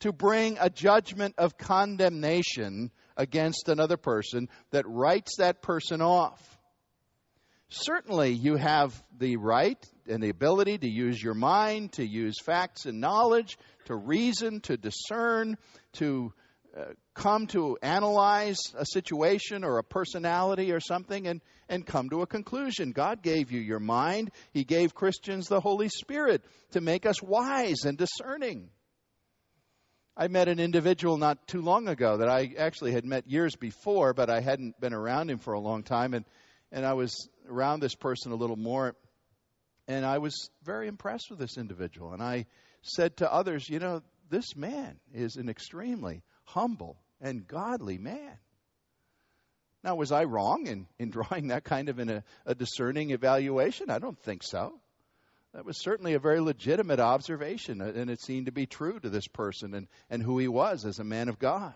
to 0.00 0.12
bring 0.12 0.56
a 0.58 0.70
judgment 0.70 1.34
of 1.36 1.58
condemnation 1.58 2.90
against 3.16 3.68
another 3.68 3.98
person 3.98 4.48
that 4.70 4.88
writes 4.88 5.36
that 5.36 5.60
person 5.60 6.00
off. 6.00 6.58
Certainly, 7.68 8.32
you 8.32 8.56
have 8.56 9.00
the 9.18 9.36
right 9.36 9.78
and 10.08 10.22
the 10.22 10.30
ability 10.30 10.78
to 10.78 10.88
use 10.88 11.22
your 11.22 11.34
mind, 11.34 11.92
to 11.92 12.04
use 12.04 12.40
facts 12.40 12.86
and 12.86 13.00
knowledge, 13.00 13.58
to 13.86 13.96
reason, 13.96 14.60
to 14.62 14.76
discern, 14.76 15.56
to 15.94 16.32
uh, 16.76 16.84
come 17.14 17.48
to 17.48 17.76
analyze 17.82 18.58
a 18.76 18.86
situation 18.86 19.64
or 19.64 19.78
a 19.78 19.82
personality 19.82 20.70
or 20.70 20.78
something 20.78 21.26
and, 21.26 21.40
and 21.68 21.84
come 21.84 22.08
to 22.10 22.22
a 22.22 22.26
conclusion. 22.26 22.92
God 22.92 23.22
gave 23.22 23.50
you 23.50 23.58
your 23.58 23.80
mind. 23.80 24.30
He 24.52 24.62
gave 24.62 24.94
Christians 24.94 25.48
the 25.48 25.60
Holy 25.60 25.88
Spirit 25.88 26.44
to 26.70 26.80
make 26.80 27.06
us 27.06 27.20
wise 27.20 27.84
and 27.84 27.98
discerning. 27.98 28.70
I 30.16 30.28
met 30.28 30.48
an 30.48 30.60
individual 30.60 31.16
not 31.16 31.48
too 31.48 31.60
long 31.60 31.88
ago 31.88 32.18
that 32.18 32.28
I 32.28 32.52
actually 32.58 32.92
had 32.92 33.04
met 33.04 33.28
years 33.28 33.56
before, 33.56 34.14
but 34.14 34.30
I 34.30 34.40
hadn't 34.40 34.78
been 34.78 34.94
around 34.94 35.30
him 35.30 35.38
for 35.38 35.54
a 35.54 35.60
long 35.60 35.82
time. 35.82 36.14
And, 36.14 36.24
and 36.70 36.86
I 36.86 36.92
was 36.92 37.28
around 37.48 37.80
this 37.80 37.94
person 37.94 38.30
a 38.30 38.36
little 38.36 38.56
more. 38.56 38.94
And 39.88 40.06
I 40.06 40.18
was 40.18 40.50
very 40.62 40.86
impressed 40.86 41.30
with 41.30 41.38
this 41.40 41.58
individual. 41.58 42.12
And 42.12 42.22
I 42.22 42.46
said 42.82 43.18
to 43.18 43.32
others, 43.32 43.68
you 43.68 43.78
know, 43.78 44.02
this 44.30 44.56
man 44.56 44.98
is 45.12 45.36
an 45.36 45.48
extremely 45.48 46.22
humble 46.44 46.96
and 47.20 47.46
godly 47.46 47.98
man. 47.98 48.38
Now, 49.82 49.94
was 49.94 50.12
I 50.12 50.24
wrong 50.24 50.66
in, 50.66 50.86
in 50.98 51.10
drawing 51.10 51.48
that 51.48 51.64
kind 51.64 51.88
of 51.88 51.98
a, 51.98 52.22
a 52.44 52.54
discerning 52.54 53.10
evaluation? 53.10 53.90
I 53.90 53.98
don't 53.98 54.18
think 54.18 54.42
so. 54.42 54.74
That 55.54 55.64
was 55.64 55.80
certainly 55.80 56.14
a 56.14 56.20
very 56.20 56.40
legitimate 56.40 57.00
observation, 57.00 57.80
uh, 57.80 57.92
and 57.96 58.08
it 58.08 58.20
seemed 58.20 58.46
to 58.46 58.52
be 58.52 58.66
true 58.66 59.00
to 59.00 59.10
this 59.10 59.26
person 59.26 59.74
and, 59.74 59.88
and 60.08 60.22
who 60.22 60.38
he 60.38 60.48
was 60.48 60.84
as 60.84 60.98
a 60.98 61.04
man 61.04 61.28
of 61.28 61.38
God. 61.38 61.74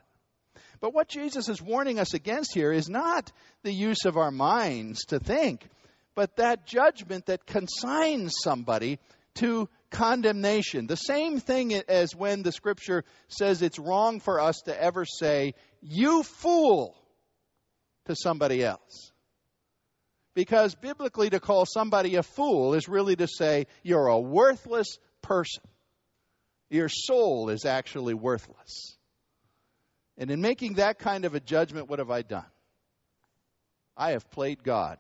But 0.81 0.95
what 0.95 1.09
Jesus 1.09 1.49
is 1.49 1.61
warning 1.61 1.99
us 1.99 2.15
against 2.15 2.55
here 2.55 2.71
is 2.73 2.89
not 2.89 3.33
the 3.63 3.73
use 3.73 4.05
of 4.05 4.17
our 4.17 4.31
minds 4.31 5.05
to 5.07 5.19
think, 5.19 5.67
but 6.15 6.37
that 6.37 6.67
judgment 6.67 7.27
that 7.27 7.47
consigns 7.47 8.35
somebody 8.45 9.01
to 9.37 9.69
condemnation. 9.95 10.87
The 10.87 10.97
same 10.97 11.41
thing 11.41 11.73
as 11.89 12.15
when 12.15 12.43
the 12.43 12.53
scripture 12.53 13.05
says 13.29 13.63
it's 13.63 13.79
wrong 13.79 14.21
for 14.21 14.41
us 14.41 14.61
to 14.67 14.83
ever 14.83 15.05
say, 15.05 15.55
you 15.81 16.23
fool, 16.23 16.97
to 18.07 18.15
somebody 18.15 18.63
else. 18.63 19.13
Because 20.35 20.75
biblically, 20.75 21.31
to 21.31 21.41
call 21.41 21.65
somebody 21.65 22.17
a 22.17 22.23
fool 22.23 22.75
is 22.75 22.89
really 22.89 23.17
to 23.17 23.29
say 23.29 23.67
you're 23.83 24.09
a 24.09 24.19
worthless 24.19 24.99
person. 25.23 25.63
Your 26.71 26.89
soul 26.89 27.51
is 27.51 27.65
actually 27.65 28.15
worthless. 28.15 28.97
And 30.19 30.31
in 30.31 30.41
making 30.41 30.75
that 30.75 30.99
kind 30.99 31.25
of 31.25 31.35
a 31.35 31.41
judgment, 31.41 31.89
what 31.89 32.01
have 32.01 32.11
I 32.11 32.23
done? 32.23 32.45
I 33.97 34.11
have 34.11 34.29
played 34.31 34.65
God. 34.65 34.99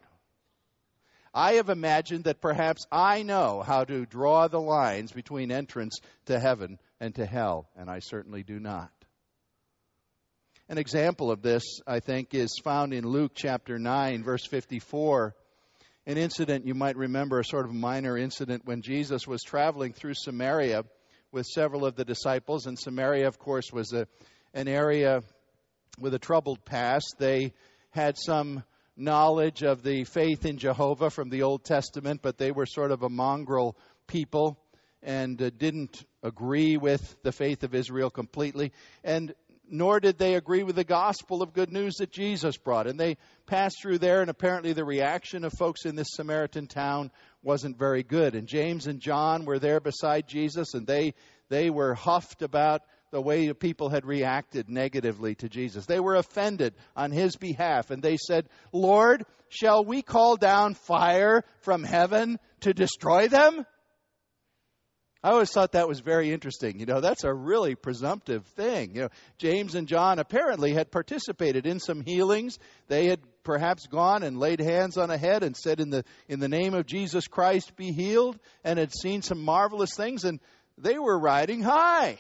I 1.35 1.55
have 1.55 1.69
imagined 1.69 2.25
that 2.25 2.41
perhaps 2.41 2.87
I 2.93 3.25
know 3.25 3.61
how 3.61 3.83
to 3.85 4.07
draw 4.07 4.47
the 4.47 4.61
lines 4.61 5.11
between 5.11 5.51
entrance 5.51 5.99
to 6.27 6.39
heaven 6.39 6.79
and 7.01 7.13
to 7.17 7.27
hell, 7.27 7.69
and 7.77 7.91
I 7.91 7.99
certainly 7.99 8.45
do 8.45 8.61
not. 8.61 8.93
An 10.69 10.79
example 10.79 11.33
of 11.33 11.43
this, 11.43 11.81
I 11.87 11.99
think, 11.99 12.35
is 12.35 12.61
found 12.63 12.95
in 12.95 13.05
Luke 13.07 13.33
chapter 13.35 13.79
9, 13.79 14.23
verse 14.23 14.47
54. 14.47 15.35
An 16.07 16.17
incident 16.17 16.67
you 16.67 16.75
might 16.75 16.97
remember, 16.97 17.41
a 17.41 17.45
sort 17.45 17.67
of 17.67 17.75
minor 17.75 18.17
incident 18.17 18.65
when 18.65 18.81
Jesus 18.81 19.27
was 19.27 19.43
traveling 19.43 19.93
through 19.93 20.15
Samaria 20.15 20.85
with 21.33 21.47
several 21.47 21.85
of 21.85 21.97
the 21.97 22.05
disciples. 22.05 22.67
And 22.67 22.79
Samaria, 22.79 23.27
of 23.27 23.39
course, 23.39 23.73
was 23.73 23.93
a, 23.93 24.07
an 24.55 24.69
area 24.69 25.23
with 25.99 26.15
a 26.15 26.19
troubled 26.19 26.65
past. 26.65 27.17
They 27.19 27.53
had 27.91 28.17
some 28.17 28.63
knowledge 28.97 29.63
of 29.63 29.83
the 29.83 30.05
faith 30.05 30.45
in 30.47 30.59
Jehovah 30.59 31.11
from 31.11 31.31
the 31.31 31.43
Old 31.43 31.65
Testament, 31.65 32.21
but 32.23 32.39
they 32.39 32.53
were 32.53 32.67
sort 32.67 32.91
of 32.91 33.03
a 33.03 33.09
mongrel 33.09 33.77
people 34.07 34.59
and 35.03 35.41
uh, 35.41 35.51
didn't 35.57 36.05
agree 36.23 36.77
with 36.77 37.17
the 37.23 37.33
faith 37.33 37.63
of 37.65 37.75
Israel 37.75 38.11
completely. 38.11 38.73
And 39.03 39.35
nor 39.69 39.99
did 39.99 40.19
they 40.19 40.35
agree 40.35 40.63
with 40.63 40.77
the 40.77 40.85
gospel 40.85 41.43
of 41.43 41.53
good 41.53 41.73
news 41.73 41.95
that 41.97 42.13
Jesus 42.13 42.57
brought. 42.57 42.87
And 42.87 43.01
they 43.01 43.17
passed 43.47 43.81
through 43.81 43.99
there, 43.99 44.21
and 44.21 44.31
apparently 44.31 44.73
the 44.73 44.85
reaction 44.85 45.45
of 45.45 45.53
folks 45.53 45.87
in 45.87 45.97
this 45.97 46.13
Samaritan 46.13 46.67
town 46.67 47.11
wasn't 47.43 47.79
very 47.79 48.03
good. 48.03 48.35
And 48.35 48.47
James 48.47 48.87
and 48.87 49.01
John 49.01 49.45
were 49.45 49.59
there 49.59 49.81
beside 49.81 50.29
Jesus, 50.29 50.75
and 50.75 50.87
they, 50.87 51.15
they 51.49 51.71
were 51.71 51.95
huffed 51.95 52.43
about 52.43 52.83
the 53.15 53.23
way 53.23 53.53
people 53.53 53.91
had 53.91 54.05
reacted 54.05 54.69
negatively 54.69 55.37
to 55.37 55.49
Jesus. 55.49 55.87
They 55.87 56.01
were 56.01 56.17
offended 56.17 56.75
on 56.97 57.13
his 57.13 57.37
behalf, 57.37 57.93
and 57.93 58.03
they 58.03 58.17
said, 58.17 58.49
Lord, 58.73 59.25
shall 59.49 59.85
we 59.85 60.03
call 60.03 60.37
down 60.37 60.75
fire 60.75 61.45
from 61.61 61.85
heaven 61.85 62.41
to 62.63 62.75
destroy 62.75 63.29
them? 63.29 63.65
I 65.23 65.31
always 65.31 65.53
thought 65.53 65.73
that 65.73 65.87
was 65.87 66.01
very 66.01 66.33
interesting. 66.33 66.81
You 66.81 66.87
know, 66.87 67.01
that's 67.01 67.23
a 67.23 67.33
really 67.33 67.77
presumptive 67.77 68.45
thing. 68.57 68.97
You 68.97 69.03
know, 69.03 69.09
James 69.39 69.77
and 69.77 69.87
John 69.87 70.19
apparently 70.19 70.73
had 70.75 70.91
participated 70.91 71.67
in 71.67 71.79
some 71.79 72.01
healings. 72.01 72.59
They 72.89 73.07
had 73.07 73.21
perhaps 73.45 73.87
gone 73.87 74.25
and 74.25 74.41
laid 74.41 74.59
hands 74.59 74.99
on 74.99 75.13
a 75.13 75.17
head 75.17 75.45
and 75.45 75.57
said, 75.57 75.79
"In 75.79 75.91
the 75.91 76.05
in 76.29 76.41
the 76.41 76.49
name 76.49 76.75
of 76.75 76.85
Jesus 76.85 77.29
Christ, 77.29 77.77
be 77.77 77.93
healed," 77.93 78.39
and 78.65 78.77
had 78.77 78.93
seen 78.93 79.23
some 79.23 79.41
marvelous 79.41 79.95
things, 79.95 80.25
and 80.25 80.41
they 80.77 80.99
were 80.99 81.19
riding 81.19 81.63
high. 81.63 82.19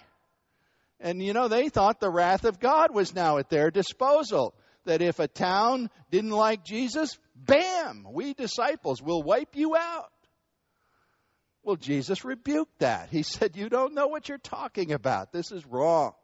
And 1.04 1.22
you 1.22 1.34
know, 1.34 1.48
they 1.48 1.68
thought 1.68 2.00
the 2.00 2.10
wrath 2.10 2.46
of 2.46 2.58
God 2.58 2.94
was 2.94 3.14
now 3.14 3.36
at 3.36 3.50
their 3.50 3.70
disposal. 3.70 4.54
That 4.86 5.02
if 5.02 5.18
a 5.18 5.28
town 5.28 5.90
didn't 6.10 6.30
like 6.30 6.64
Jesus, 6.64 7.18
bam, 7.36 8.06
we 8.10 8.32
disciples 8.32 9.02
will 9.02 9.22
wipe 9.22 9.54
you 9.54 9.76
out. 9.76 10.10
Well, 11.62 11.76
Jesus 11.76 12.24
rebuked 12.24 12.78
that. 12.78 13.10
He 13.10 13.22
said, 13.22 13.54
You 13.54 13.68
don't 13.68 13.92
know 13.94 14.06
what 14.06 14.30
you're 14.30 14.38
talking 14.38 14.92
about. 14.92 15.30
This 15.30 15.52
is 15.52 15.64
wrong. 15.66 16.14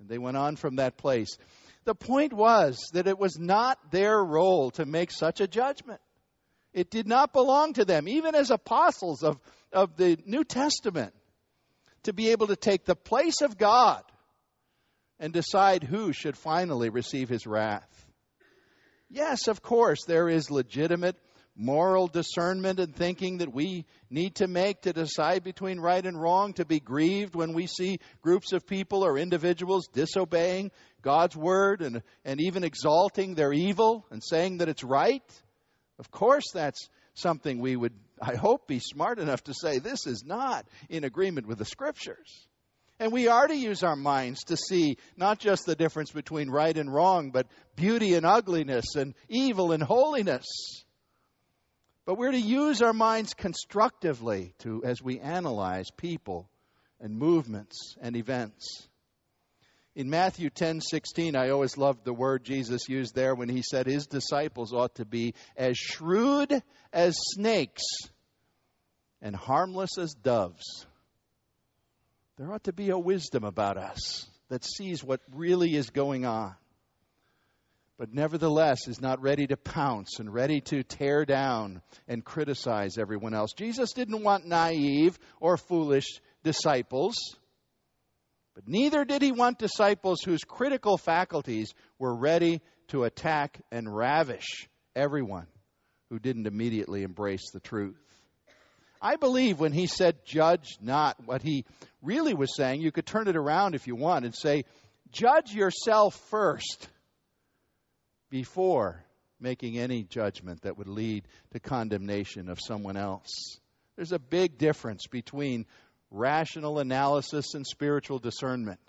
And 0.00 0.08
they 0.08 0.18
went 0.18 0.36
on 0.36 0.56
from 0.56 0.76
that 0.76 0.96
place. 0.96 1.38
The 1.84 1.94
point 1.94 2.32
was 2.32 2.90
that 2.92 3.06
it 3.06 3.18
was 3.18 3.38
not 3.38 3.92
their 3.92 4.22
role 4.22 4.72
to 4.72 4.84
make 4.84 5.12
such 5.12 5.40
a 5.40 5.46
judgment. 5.46 6.00
It 6.72 6.90
did 6.90 7.06
not 7.06 7.32
belong 7.32 7.74
to 7.74 7.84
them, 7.84 8.08
even 8.08 8.34
as 8.34 8.50
apostles 8.50 9.22
of, 9.22 9.38
of 9.72 9.96
the 9.96 10.18
New 10.26 10.42
Testament, 10.42 11.14
to 12.06 12.12
be 12.12 12.30
able 12.30 12.48
to 12.48 12.56
take 12.56 12.84
the 12.84 12.96
place 12.96 13.42
of 13.42 13.56
God 13.56 14.02
and 15.20 15.32
decide 15.32 15.84
who 15.84 16.12
should 16.12 16.36
finally 16.36 16.88
receive 16.88 17.28
his 17.28 17.46
wrath. 17.46 18.06
Yes, 19.08 19.46
of 19.46 19.62
course, 19.62 20.04
there 20.06 20.28
is 20.28 20.50
legitimate 20.50 21.16
moral 21.56 22.06
discernment 22.06 22.78
and 22.78 22.94
thinking 22.94 23.38
that 23.38 23.52
we 23.52 23.86
need 24.10 24.34
to 24.36 24.46
make 24.46 24.82
to 24.82 24.92
decide 24.92 25.42
between 25.42 25.80
right 25.80 26.04
and 26.04 26.20
wrong, 26.20 26.52
to 26.52 26.66
be 26.66 26.80
grieved 26.80 27.34
when 27.34 27.54
we 27.54 27.66
see 27.66 27.98
groups 28.20 28.52
of 28.52 28.66
people 28.66 29.04
or 29.04 29.16
individuals 29.16 29.88
disobeying 29.92 30.70
God's 31.00 31.36
word 31.36 31.80
and, 31.80 32.02
and 32.24 32.40
even 32.40 32.62
exalting 32.62 33.34
their 33.34 33.52
evil 33.52 34.04
and 34.10 34.22
saying 34.22 34.58
that 34.58 34.68
it's 34.68 34.84
right. 34.84 35.22
Of 35.98 36.10
course, 36.10 36.44
that's 36.52 36.90
something 37.14 37.58
we 37.58 37.74
would, 37.74 37.94
I 38.20 38.34
hope, 38.34 38.66
be 38.66 38.78
smart 38.78 39.18
enough 39.18 39.44
to 39.44 39.54
say 39.54 39.78
this 39.78 40.06
is 40.06 40.24
not 40.24 40.66
in 40.88 41.04
agreement 41.04 41.46
with 41.46 41.58
the 41.58 41.64
scriptures. 41.64 42.46
And 42.98 43.12
we 43.12 43.28
are 43.28 43.46
to 43.46 43.54
use 43.54 43.82
our 43.82 43.96
minds 43.96 44.44
to 44.44 44.56
see 44.56 44.96
not 45.16 45.38
just 45.38 45.66
the 45.66 45.74
difference 45.74 46.10
between 46.10 46.48
right 46.48 46.76
and 46.76 46.92
wrong, 46.92 47.30
but 47.30 47.46
beauty 47.74 48.14
and 48.14 48.24
ugliness 48.24 48.94
and 48.94 49.14
evil 49.28 49.72
and 49.72 49.82
holiness. 49.82 50.46
But 52.06 52.16
we're 52.16 52.30
to 52.30 52.40
use 52.40 52.80
our 52.80 52.94
minds 52.94 53.34
constructively 53.34 54.54
to, 54.60 54.82
as 54.84 55.02
we 55.02 55.20
analyze 55.20 55.86
people 55.96 56.48
and 57.00 57.18
movements 57.18 57.96
and 58.00 58.16
events. 58.16 58.88
In 59.96 60.10
Matthew 60.10 60.50
10:16, 60.50 61.34
I 61.34 61.48
always 61.48 61.78
loved 61.78 62.04
the 62.04 62.12
word 62.12 62.44
Jesus 62.44 62.86
used 62.86 63.14
there 63.14 63.34
when 63.34 63.48
he 63.48 63.62
said 63.62 63.86
his 63.86 64.06
disciples 64.06 64.74
ought 64.74 64.96
to 64.96 65.06
be 65.06 65.32
as 65.56 65.78
shrewd 65.78 66.62
as 66.92 67.16
snakes 67.16 67.82
and 69.22 69.34
harmless 69.34 69.96
as 69.98 70.12
doves. 70.12 70.86
There 72.36 72.52
ought 72.52 72.64
to 72.64 72.74
be 72.74 72.90
a 72.90 72.98
wisdom 72.98 73.42
about 73.42 73.78
us 73.78 74.28
that 74.50 74.64
sees 74.64 75.02
what 75.02 75.22
really 75.32 75.74
is 75.74 75.88
going 75.88 76.26
on 76.26 76.54
but 77.98 78.12
nevertheless 78.12 78.88
is 78.88 79.00
not 79.00 79.22
ready 79.22 79.46
to 79.46 79.56
pounce 79.56 80.18
and 80.18 80.32
ready 80.32 80.60
to 80.60 80.82
tear 80.82 81.24
down 81.24 81.80
and 82.06 82.22
criticize 82.22 82.98
everyone 82.98 83.32
else. 83.32 83.54
Jesus 83.54 83.92
didn't 83.92 84.22
want 84.22 84.46
naive 84.46 85.18
or 85.40 85.56
foolish 85.56 86.20
disciples, 86.44 87.14
but 88.56 88.66
neither 88.66 89.04
did 89.04 89.20
he 89.20 89.32
want 89.32 89.58
disciples 89.58 90.22
whose 90.24 90.42
critical 90.42 90.96
faculties 90.96 91.74
were 91.98 92.16
ready 92.16 92.62
to 92.88 93.04
attack 93.04 93.60
and 93.70 93.94
ravish 93.94 94.66
everyone 94.96 95.46
who 96.08 96.18
didn't 96.18 96.46
immediately 96.46 97.02
embrace 97.02 97.50
the 97.52 97.60
truth. 97.60 98.00
I 99.02 99.16
believe 99.16 99.60
when 99.60 99.72
he 99.72 99.86
said, 99.86 100.24
judge 100.24 100.78
not, 100.80 101.22
what 101.26 101.42
he 101.42 101.66
really 102.00 102.32
was 102.32 102.56
saying, 102.56 102.80
you 102.80 102.90
could 102.90 103.04
turn 103.04 103.28
it 103.28 103.36
around 103.36 103.74
if 103.74 103.86
you 103.86 103.94
want 103.94 104.24
and 104.24 104.34
say, 104.34 104.64
judge 105.12 105.52
yourself 105.52 106.14
first 106.30 106.88
before 108.30 109.04
making 109.38 109.76
any 109.76 110.02
judgment 110.02 110.62
that 110.62 110.78
would 110.78 110.88
lead 110.88 111.28
to 111.52 111.60
condemnation 111.60 112.48
of 112.48 112.58
someone 112.58 112.96
else. 112.96 113.58
There's 113.96 114.12
a 114.12 114.18
big 114.18 114.56
difference 114.56 115.06
between 115.06 115.66
rational 116.10 116.78
analysis 116.78 117.54
and 117.54 117.66
spiritual 117.66 118.18
discernment 118.18 118.80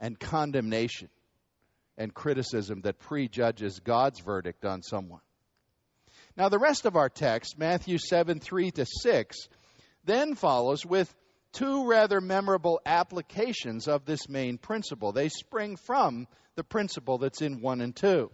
and 0.00 0.18
condemnation 0.18 1.08
and 1.96 2.12
criticism 2.12 2.80
that 2.82 2.98
prejudges 2.98 3.80
God's 3.80 4.20
verdict 4.20 4.64
on 4.64 4.82
someone. 4.82 5.20
Now, 6.36 6.48
the 6.48 6.58
rest 6.58 6.86
of 6.86 6.96
our 6.96 7.08
text, 7.08 7.58
Matthew 7.58 7.98
7 7.98 8.40
3 8.40 8.70
to 8.72 8.86
6, 8.86 9.36
then 10.04 10.34
follows 10.34 10.84
with 10.84 11.14
two 11.52 11.86
rather 11.86 12.20
memorable 12.20 12.80
applications 12.86 13.86
of 13.86 14.04
this 14.04 14.28
main 14.28 14.58
principle. 14.58 15.12
They 15.12 15.28
spring 15.28 15.76
from 15.76 16.26
the 16.54 16.64
principle 16.64 17.18
that's 17.18 17.42
in 17.42 17.60
1 17.60 17.80
and 17.80 17.94
2. 17.94 18.30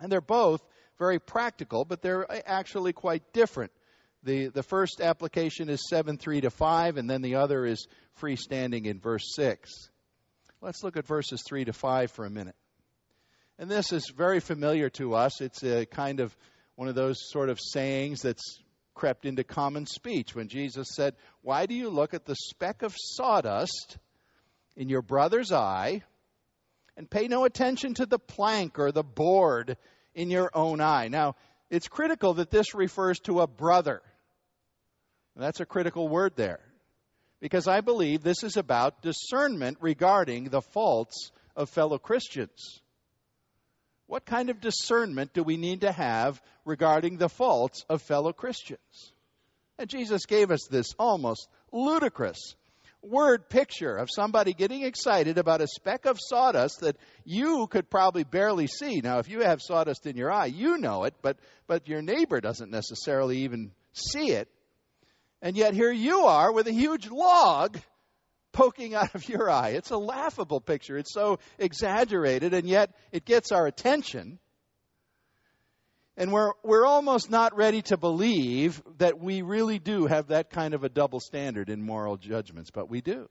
And 0.00 0.12
they're 0.12 0.20
both 0.20 0.62
very 0.98 1.18
practical, 1.18 1.84
but 1.84 2.02
they're 2.02 2.26
actually 2.48 2.92
quite 2.92 3.32
different. 3.32 3.72
The, 4.24 4.48
the 4.48 4.62
first 4.62 5.00
application 5.00 5.68
is 5.68 5.88
7 5.88 6.18
3 6.18 6.42
to 6.42 6.50
5, 6.50 6.96
and 6.96 7.08
then 7.08 7.22
the 7.22 7.36
other 7.36 7.64
is 7.64 7.86
freestanding 8.20 8.86
in 8.86 8.98
verse 8.98 9.34
6. 9.34 9.70
Let's 10.60 10.82
look 10.82 10.96
at 10.96 11.06
verses 11.06 11.42
3 11.46 11.66
to 11.66 11.72
5 11.72 12.10
for 12.10 12.24
a 12.24 12.30
minute. 12.30 12.56
And 13.58 13.70
this 13.70 13.92
is 13.92 14.12
very 14.16 14.40
familiar 14.40 14.90
to 14.90 15.14
us. 15.14 15.40
It's 15.40 15.62
a 15.62 15.86
kind 15.86 16.20
of 16.20 16.36
one 16.74 16.88
of 16.88 16.94
those 16.94 17.18
sort 17.30 17.48
of 17.48 17.58
sayings 17.60 18.22
that's 18.22 18.60
crept 18.94 19.24
into 19.24 19.44
common 19.44 19.86
speech 19.86 20.34
when 20.34 20.48
Jesus 20.48 20.88
said, 20.94 21.14
Why 21.42 21.66
do 21.66 21.74
you 21.74 21.88
look 21.88 22.14
at 22.14 22.24
the 22.24 22.36
speck 22.36 22.82
of 22.82 22.94
sawdust 22.96 23.98
in 24.76 24.88
your 24.88 25.02
brother's 25.02 25.52
eye 25.52 26.02
and 26.96 27.08
pay 27.08 27.28
no 27.28 27.44
attention 27.44 27.94
to 27.94 28.06
the 28.06 28.18
plank 28.18 28.78
or 28.78 28.90
the 28.90 29.04
board 29.04 29.76
in 30.14 30.30
your 30.30 30.50
own 30.54 30.80
eye? 30.80 31.08
Now, 31.08 31.36
it's 31.70 31.88
critical 31.88 32.34
that 32.34 32.50
this 32.50 32.74
refers 32.74 33.18
to 33.20 33.40
a 33.40 33.46
brother. 33.46 34.02
That's 35.38 35.60
a 35.60 35.66
critical 35.66 36.08
word 36.08 36.34
there. 36.36 36.60
Because 37.40 37.68
I 37.68 37.80
believe 37.80 38.22
this 38.22 38.42
is 38.42 38.56
about 38.56 39.02
discernment 39.02 39.78
regarding 39.80 40.48
the 40.48 40.60
faults 40.60 41.30
of 41.54 41.70
fellow 41.70 41.98
Christians. 41.98 42.80
What 44.06 44.24
kind 44.24 44.50
of 44.50 44.60
discernment 44.60 45.32
do 45.34 45.42
we 45.42 45.56
need 45.56 45.82
to 45.82 45.92
have 45.92 46.40
regarding 46.64 47.18
the 47.18 47.28
faults 47.28 47.84
of 47.88 48.02
fellow 48.02 48.32
Christians? 48.32 49.12
And 49.78 49.88
Jesus 49.88 50.26
gave 50.26 50.50
us 50.50 50.66
this 50.68 50.94
almost 50.98 51.48
ludicrous 51.70 52.56
word 53.00 53.48
picture 53.48 53.96
of 53.96 54.08
somebody 54.10 54.52
getting 54.54 54.82
excited 54.82 55.38
about 55.38 55.60
a 55.60 55.68
speck 55.68 56.04
of 56.04 56.18
sawdust 56.20 56.80
that 56.80 56.96
you 57.24 57.68
could 57.68 57.88
probably 57.88 58.24
barely 58.24 58.66
see. 58.66 59.00
Now, 59.00 59.18
if 59.18 59.28
you 59.28 59.42
have 59.42 59.62
sawdust 59.62 60.06
in 60.06 60.16
your 60.16 60.32
eye, 60.32 60.46
you 60.46 60.78
know 60.78 61.04
it, 61.04 61.14
but, 61.22 61.36
but 61.68 61.86
your 61.86 62.02
neighbor 62.02 62.40
doesn't 62.40 62.72
necessarily 62.72 63.38
even 63.38 63.70
see 63.92 64.32
it. 64.32 64.48
And 65.40 65.56
yet 65.56 65.74
here 65.74 65.92
you 65.92 66.26
are 66.26 66.52
with 66.52 66.66
a 66.66 66.72
huge 66.72 67.08
log 67.08 67.78
poking 68.52 68.94
out 68.94 69.14
of 69.14 69.28
your 69.28 69.48
eye. 69.48 69.70
It's 69.70 69.90
a 69.90 69.96
laughable 69.96 70.60
picture. 70.60 70.98
It's 70.98 71.12
so 71.12 71.38
exaggerated, 71.58 72.54
and 72.54 72.68
yet 72.68 72.92
it 73.12 73.24
gets 73.24 73.52
our 73.52 73.66
attention. 73.66 74.38
And 76.16 76.32
we're, 76.32 76.50
we're 76.64 76.84
almost 76.84 77.30
not 77.30 77.56
ready 77.56 77.82
to 77.82 77.96
believe 77.96 78.82
that 78.98 79.20
we 79.20 79.42
really 79.42 79.78
do 79.78 80.06
have 80.06 80.28
that 80.28 80.50
kind 80.50 80.74
of 80.74 80.82
a 80.82 80.88
double 80.88 81.20
standard 81.20 81.70
in 81.70 81.80
moral 81.80 82.16
judgments, 82.16 82.70
but 82.72 82.90
we 82.90 83.00
do. 83.00 83.28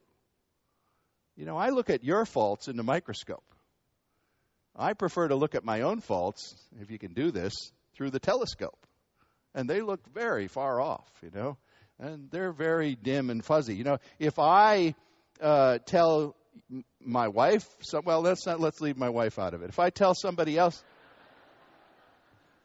You 1.36 1.46
know, 1.46 1.58
I 1.58 1.70
look 1.70 1.90
at 1.90 2.06
your 2.06 2.26
faults 2.26 2.70
in 2.70 2.78
the 2.78 2.84
microscope. 2.84 3.44
I 4.74 4.94
prefer 4.94 5.28
to 5.28 5.36
look 5.36 5.56
at 5.56 5.66
my 5.66 5.82
own 5.82 6.00
faults, 6.00 6.56
if 6.80 6.90
you 6.90 6.98
can 6.98 7.14
do 7.14 7.32
this, 7.32 7.54
through 7.96 8.12
the 8.12 8.20
telescope. 8.20 8.88
And 9.54 9.70
they 9.70 9.82
look 9.82 10.08
very 10.14 10.48
far 10.48 10.80
off, 10.80 11.12
you 11.22 11.32
know 11.34 11.58
and 12.00 12.30
they're 12.32 12.52
very 12.52 12.96
dim 12.96 13.30
and 13.30 13.44
fuzzy. 13.44 13.76
You 13.76 13.84
know, 13.84 13.98
if 14.20 14.40
I 14.40 14.96
uh, 15.42 15.80
tell 15.86 16.36
my 17.00 17.28
wife, 17.28 17.66
some, 17.82 18.04
well, 18.06 18.22
let's 18.22 18.46
not 18.46 18.60
let's 18.60 18.82
leave 18.82 18.98
my 18.98 19.10
wife 19.10 19.40
out 19.40 19.54
of 19.54 19.62
it. 19.62 19.70
If 19.70 19.80
I 19.80 19.90
tell 19.90 20.14
somebody 20.14 20.58
else, 20.58 20.84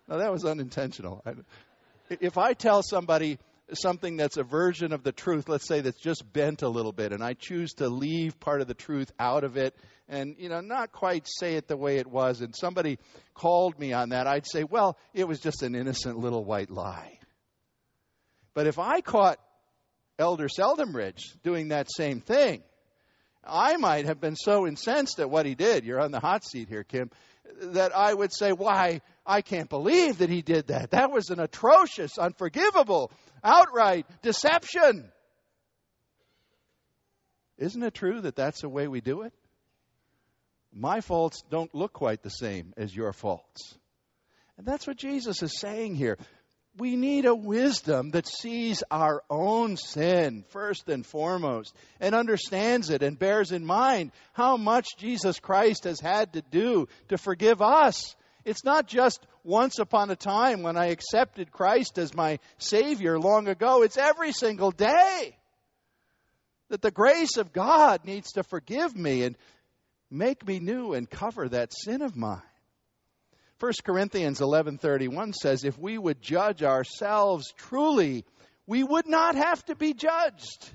no, 0.09 0.19
that 0.19 0.33
was 0.33 0.45
unintentional. 0.45 1.25
If 2.09 2.37
I 2.37 2.53
tell 2.55 2.83
somebody 2.83 3.39
something 3.75 4.17
that's 4.17 4.37
a 4.37 4.43
version 4.43 4.93
of 4.93 5.03
the 5.03 5.13
truth, 5.13 5.49
let's 5.49 5.67
say 5.67 5.81
that's 5.81 6.01
just 6.01 6.31
bent 6.31 6.63
a 6.63 6.69
little 6.69 6.93
bit, 6.93 7.13
and 7.13 7.23
I 7.23 7.35
choose 7.35 7.73
to 7.75 7.89
leave 7.89 8.39
part 8.39 8.61
of 8.61 8.67
the 8.67 8.75
truth 8.75 9.11
out 9.19 9.45
of 9.45 9.57
it, 9.57 9.75
and 10.09 10.35
you 10.39 10.49
know, 10.49 10.61
not 10.61 10.93
quite 10.93 11.27
say 11.27 11.55
it 11.55 11.69
the 11.69 11.77
way 11.77 11.97
it 11.99 12.07
was, 12.07 12.41
and 12.41 12.55
somebody 12.55 12.99
called 13.35 13.79
me 13.79 13.93
on 13.93 14.11
that, 14.11 14.27
I'd 14.27 14.47
say, 14.47 14.65
well, 14.65 14.99
it 15.15 15.27
was 15.27 15.41
just 15.41 15.63
an 15.63 15.75
innocent 15.75 16.19
little 16.19 16.45
white 16.45 16.71
lie. 16.71 17.19
But 18.55 18.67
if 18.67 18.79
I 18.79 19.01
caught 19.01 19.39
Elder 20.19 20.49
Seldomridge 20.49 21.41
doing 21.43 21.69
that 21.69 21.89
same 21.91 22.21
thing, 22.21 22.63
I 23.45 23.77
might 23.77 24.07
have 24.07 24.21
been 24.21 24.37
so 24.37 24.67
incensed 24.67 25.19
at 25.19 25.31
what 25.31 25.47
he 25.47 25.55
did. 25.55 25.85
You're 25.85 26.01
on 26.01 26.13
the 26.13 26.21
hot 26.21 26.45
seat 26.45 26.69
here, 26.69 26.85
Kim. 26.85 27.11
That 27.61 27.95
I 27.95 28.15
would 28.15 28.33
say, 28.33 28.53
Why, 28.53 29.01
I 29.27 29.43
can't 29.43 29.69
believe 29.69 30.19
that 30.19 30.31
he 30.31 30.43
did 30.43 30.69
that. 30.69 30.93
That 30.93 31.11
was 31.11 31.31
an 31.31 31.41
atrocious, 31.41 32.19
unforgivable, 32.19 33.11
outright 33.43 34.07
deception. 34.23 35.11
Isn't 37.59 37.83
it 37.83 37.95
true 37.95 38.21
that 38.21 38.37
that's 38.37 38.63
the 38.63 38.69
way 38.69 38.89
we 38.89 39.01
do 39.01 39.23
it? 39.23 39.33
My 40.73 41.01
faults 41.01 41.43
don't 41.51 41.75
look 41.75 41.93
quite 41.93 42.23
the 42.23 42.31
same 42.31 42.73
as 42.77 42.95
your 42.95 43.13
faults. 43.13 43.77
And 44.57 44.67
that's 44.67 44.87
what 44.87 44.97
Jesus 44.97 45.43
is 45.43 45.59
saying 45.59 45.95
here 45.95 46.19
we 46.79 46.97
need 46.97 47.27
a 47.27 47.35
wisdom 47.35 48.11
that 48.11 48.27
sees 48.27 48.83
our 48.91 49.23
own 49.29 49.77
sin 49.77 50.45
first 50.49 50.89
and 50.89 51.05
foremost 51.05 51.75
and 52.01 52.15
understands 52.15 52.89
it 52.89 53.03
and 53.03 53.19
bears 53.19 53.53
in 53.53 53.65
mind 53.65 54.11
how 54.33 54.57
much 54.57 54.97
Jesus 54.97 55.39
Christ 55.39 55.85
has 55.85 56.01
had 56.01 56.33
to 56.33 56.43
do 56.51 56.89
to 57.09 57.19
forgive 57.19 57.61
us. 57.61 58.17
It's 58.45 58.65
not 58.65 58.89
just 58.89 59.25
once 59.45 59.79
upon 59.79 60.11
a 60.11 60.17
time 60.17 60.63
when 60.63 60.77
I 60.77 60.87
accepted 60.87 61.53
Christ 61.53 61.99
as 61.99 62.15
my 62.15 62.39
Savior 62.59 63.19
long 63.19 63.49
ago, 63.49 63.83
it's 63.83 63.99
every 63.99 64.33
single 64.33 64.71
day 64.71 65.37
that 66.71 66.81
the 66.81 66.91
grace 66.91 67.37
of 67.37 67.53
God 67.53 68.05
needs 68.05 68.33
to 68.33 68.43
forgive 68.43 68.97
me 68.97 69.25
and 69.25 69.37
make 70.11 70.47
me 70.47 70.59
new 70.59 70.95
and 70.95 71.09
cover 71.09 71.49
that 71.49 71.73
sin 71.73 72.01
of 72.01 72.17
mine. 72.17 72.41
1 73.63 73.73
Corinthians 73.85 74.41
11:31 74.41 75.33
says 75.33 75.63
if 75.63 75.79
we 75.79 75.97
would 75.97 76.21
judge 76.21 76.65
ourselves 76.65 77.53
truly, 77.57 78.25
we 78.67 78.83
would 78.83 79.07
not 79.07 79.37
have 79.37 79.65
to 79.67 79.77
be 79.77 79.95
judged. 79.95 80.69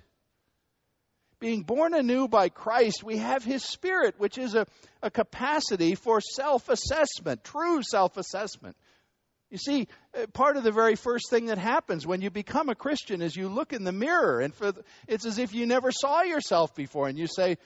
Being 1.37 1.63
born 1.63 1.93
anew 1.93 2.29
by 2.29 2.47
Christ, 2.47 3.03
we 3.03 3.17
have 3.17 3.43
His 3.43 3.61
Spirit, 3.61 4.15
which 4.19 4.37
is 4.37 4.55
a, 4.55 4.65
a 5.03 5.11
capacity 5.11 5.95
for 5.95 6.21
self 6.21 6.69
assessment, 6.69 7.43
true 7.43 7.81
self 7.83 8.15
assessment. 8.15 8.77
You 9.49 9.57
see, 9.57 9.89
uh, 10.17 10.27
part 10.27 10.55
of 10.55 10.63
the 10.63 10.71
very 10.71 10.95
first 10.95 11.29
thing 11.29 11.47
that 11.47 11.57
happens 11.57 12.07
when 12.07 12.21
you 12.21 12.29
become 12.29 12.69
a 12.69 12.75
Christian 12.75 13.21
is 13.21 13.35
you 13.35 13.49
look 13.49 13.73
in 13.73 13.83
the 13.83 13.91
mirror, 13.91 14.39
and 14.39 14.53
the, 14.53 14.81
it's 15.09 15.25
as 15.25 15.39
if 15.39 15.53
you 15.53 15.65
never 15.65 15.91
saw 15.91 16.21
yourself 16.21 16.73
before, 16.73 17.09
and 17.09 17.17
you 17.17 17.27
say, 17.27 17.57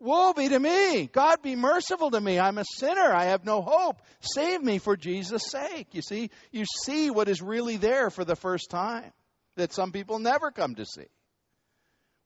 Woe 0.00 0.32
be 0.32 0.48
to 0.48 0.58
me! 0.58 1.06
God 1.06 1.42
be 1.42 1.56
merciful 1.56 2.10
to 2.12 2.20
me. 2.20 2.38
I'm 2.38 2.58
a 2.58 2.64
sinner. 2.64 3.12
I 3.12 3.26
have 3.26 3.44
no 3.44 3.62
hope. 3.62 4.00
Save 4.20 4.62
me 4.62 4.78
for 4.78 4.96
Jesus' 4.96 5.50
sake. 5.50 5.88
You 5.92 6.02
see, 6.02 6.30
you 6.52 6.64
see 6.84 7.10
what 7.10 7.28
is 7.28 7.42
really 7.42 7.76
there 7.76 8.10
for 8.10 8.24
the 8.24 8.36
first 8.36 8.70
time 8.70 9.12
that 9.56 9.72
some 9.72 9.90
people 9.90 10.20
never 10.20 10.52
come 10.52 10.76
to 10.76 10.86
see. 10.86 11.08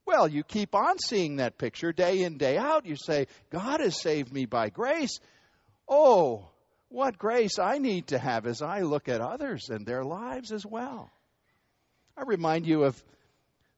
Well, 0.05 0.29
you 0.29 0.43
keep 0.43 0.75
on 0.75 0.99
seeing 0.99 1.37
that 1.37 1.59
picture 1.59 1.93
day 1.93 2.23
in, 2.23 2.37
day 2.37 2.59
out. 2.59 2.85
You 2.85 2.97
say, 2.97 3.27
God 3.51 3.81
has 3.81 4.01
saved 4.01 4.33
me 4.33 4.45
by 4.45 4.69
grace. 4.69 5.19
Oh, 5.89 6.51
what 6.89 7.19
grace 7.19 7.59
I 7.59 7.79
need 7.79 8.09
to 8.09 8.19
have 8.19 8.47
as 8.47 8.61
I 8.61 8.81
look 8.81 9.09
at 9.09 9.21
others 9.21 9.69
and 9.71 9.87
their 9.87 10.05
lives 10.05 10.53
as 10.53 10.67
well. 10.67 11.11
I 12.17 12.23
remind 12.23 12.67
you 12.67 12.85
of 12.85 13.03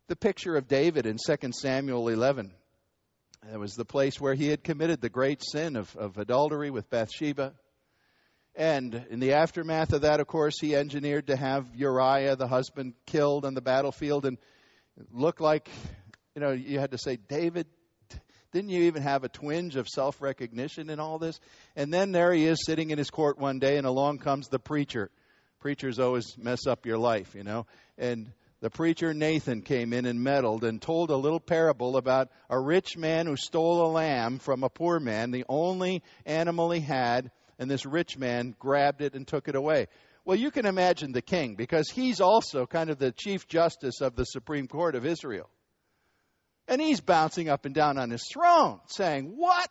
the 0.09 0.16
picture 0.16 0.57
of 0.57 0.66
David 0.66 1.07
in 1.07 1.18
2 1.24 1.52
Samuel 1.52 2.09
11. 2.09 2.52
It 3.52 3.59
was 3.59 3.74
the 3.74 3.85
place 3.85 4.18
where 4.18 4.35
he 4.35 4.48
had 4.48 4.64
committed 4.64 5.00
the 5.00 5.11
great 5.11 5.42
sin 5.42 5.76
of, 5.76 5.94
of 5.96 6.16
adultery 6.16 6.70
with 6.70 6.88
Bathsheba. 6.88 7.52
And 8.54 9.07
in 9.11 9.20
the 9.20 9.35
aftermath 9.35 9.92
of 9.92 10.02
that, 10.02 10.20
of 10.20 10.26
course, 10.26 10.59
he 10.59 10.74
engineered 10.74 11.26
to 11.26 11.37
have 11.37 11.66
Uriah, 11.74 12.37
the 12.37 12.46
husband, 12.46 12.94
killed 13.07 13.44
on 13.44 13.54
the 13.54 13.61
battlefield. 13.61 14.24
And 14.24 14.38
looked 15.12 15.40
like, 15.40 15.68
you 16.35 16.40
know, 16.40 16.52
you 16.52 16.78
had 16.78 16.92
to 16.92 16.98
say, 16.98 17.16
David, 17.16 17.66
didn't 18.52 18.70
you 18.70 18.85
even 18.85 19.02
have 19.02 19.24
a 19.24 19.28
twinge 19.28 19.76
of 19.76 19.88
self 19.88 20.22
recognition 20.22 20.88
in 20.88 20.98
all 20.98 21.18
this? 21.18 21.38
And 21.76 21.92
then 21.92 22.12
there 22.12 22.33
he 22.33 22.46
is 22.46 22.64
sitting 22.64 22.90
in 22.90 22.98
his 22.98 23.11
court 23.11 23.38
one 23.38 23.59
day, 23.59 23.76
and 23.76 23.87
along 23.87 24.18
comes 24.18 24.48
the 24.48 24.61
preacher. 24.61 25.11
Preachers 25.61 25.98
always 25.98 26.38
mess 26.38 26.66
up 26.66 26.87
your 26.87 26.98
life, 26.98 27.35
you 27.35 27.42
know. 27.42 27.66
And 27.98 28.33
the 28.64 28.70
preacher 28.70 29.12
Nathan 29.12 29.61
came 29.61 29.92
in 29.92 30.07
and 30.07 30.24
meddled 30.24 30.64
and 30.64 30.81
told 30.81 31.11
a 31.11 31.16
little 31.18 31.38
parable 31.38 31.98
about 31.98 32.31
a 32.48 32.59
rich 32.59 32.96
man 32.96 33.27
who 33.27 33.37
stole 33.37 33.85
a 33.85 33.92
lamb 33.92 34.38
from 34.38 34.64
a 34.64 34.70
poor 34.70 34.98
man, 34.98 35.33
the 35.33 35.44
only 35.50 36.03
animal 36.24 36.70
he 36.70 36.81
had, 36.81 37.31
and 37.59 37.70
this 37.70 37.85
rich 37.85 38.16
man 38.16 38.55
grabbed 38.59 39.03
it 39.03 39.12
and 39.12 39.29
took 39.29 39.48
it 39.48 39.55
away. 39.55 39.88
Well, 40.24 40.38
you 40.38 40.50
can 40.50 40.64
imagine 40.64 41.12
the 41.12 41.20
king 41.20 41.57
because 41.57 41.90
he's 41.90 42.22
also 42.22 42.64
kind 42.64 42.88
of 42.88 42.96
the 42.96 43.12
chief 43.12 43.46
justice 43.46 44.00
of 44.00 44.16
the 44.16 44.24
Supreme 44.24 44.66
Court 44.66 44.94
of 44.94 45.05
Israel. 45.05 45.50
And 46.66 46.81
he's 46.81 47.03
bouncing 47.03 47.50
up 47.50 47.66
and 47.66 47.74
down 47.74 47.98
on 47.98 48.09
his 48.09 48.27
throne 48.33 48.81
saying, 48.87 49.35
What? 49.37 49.68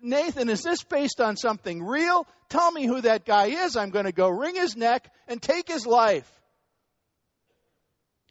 Nathan, 0.00 0.48
is 0.48 0.62
this 0.62 0.84
based 0.84 1.20
on 1.20 1.36
something 1.36 1.82
real? 1.82 2.28
Tell 2.50 2.70
me 2.70 2.86
who 2.86 3.00
that 3.00 3.24
guy 3.24 3.46
is. 3.46 3.76
I'm 3.76 3.90
going 3.90 4.04
to 4.04 4.12
go 4.12 4.28
wring 4.28 4.54
his 4.54 4.76
neck 4.76 5.12
and 5.26 5.42
take 5.42 5.66
his 5.66 5.88
life. 5.88 6.30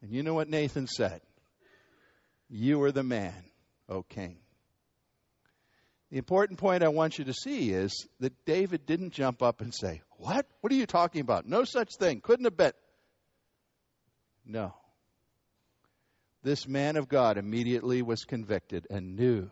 And 0.01 0.11
you 0.11 0.23
know 0.23 0.33
what 0.33 0.49
Nathan 0.49 0.87
said? 0.87 1.21
You 2.49 2.81
are 2.83 2.91
the 2.91 3.03
man, 3.03 3.45
O 3.87 4.03
king. 4.03 4.37
The 6.09 6.17
important 6.17 6.59
point 6.59 6.83
I 6.83 6.89
want 6.89 7.17
you 7.17 7.25
to 7.25 7.33
see 7.33 7.71
is 7.71 8.07
that 8.19 8.33
David 8.45 8.85
didn't 8.85 9.13
jump 9.13 9.41
up 9.41 9.61
and 9.61 9.73
say, 9.73 10.01
What? 10.17 10.45
What 10.59 10.73
are 10.73 10.75
you 10.75 10.85
talking 10.85 11.21
about? 11.21 11.47
No 11.47 11.63
such 11.63 11.95
thing. 11.97 12.19
Couldn't 12.19 12.45
have 12.45 12.57
been. 12.57 12.73
No. 14.45 14.73
This 16.43 16.67
man 16.67 16.97
of 16.97 17.07
God 17.07 17.37
immediately 17.37 18.01
was 18.01 18.25
convicted 18.25 18.87
and 18.89 19.15
knew 19.15 19.49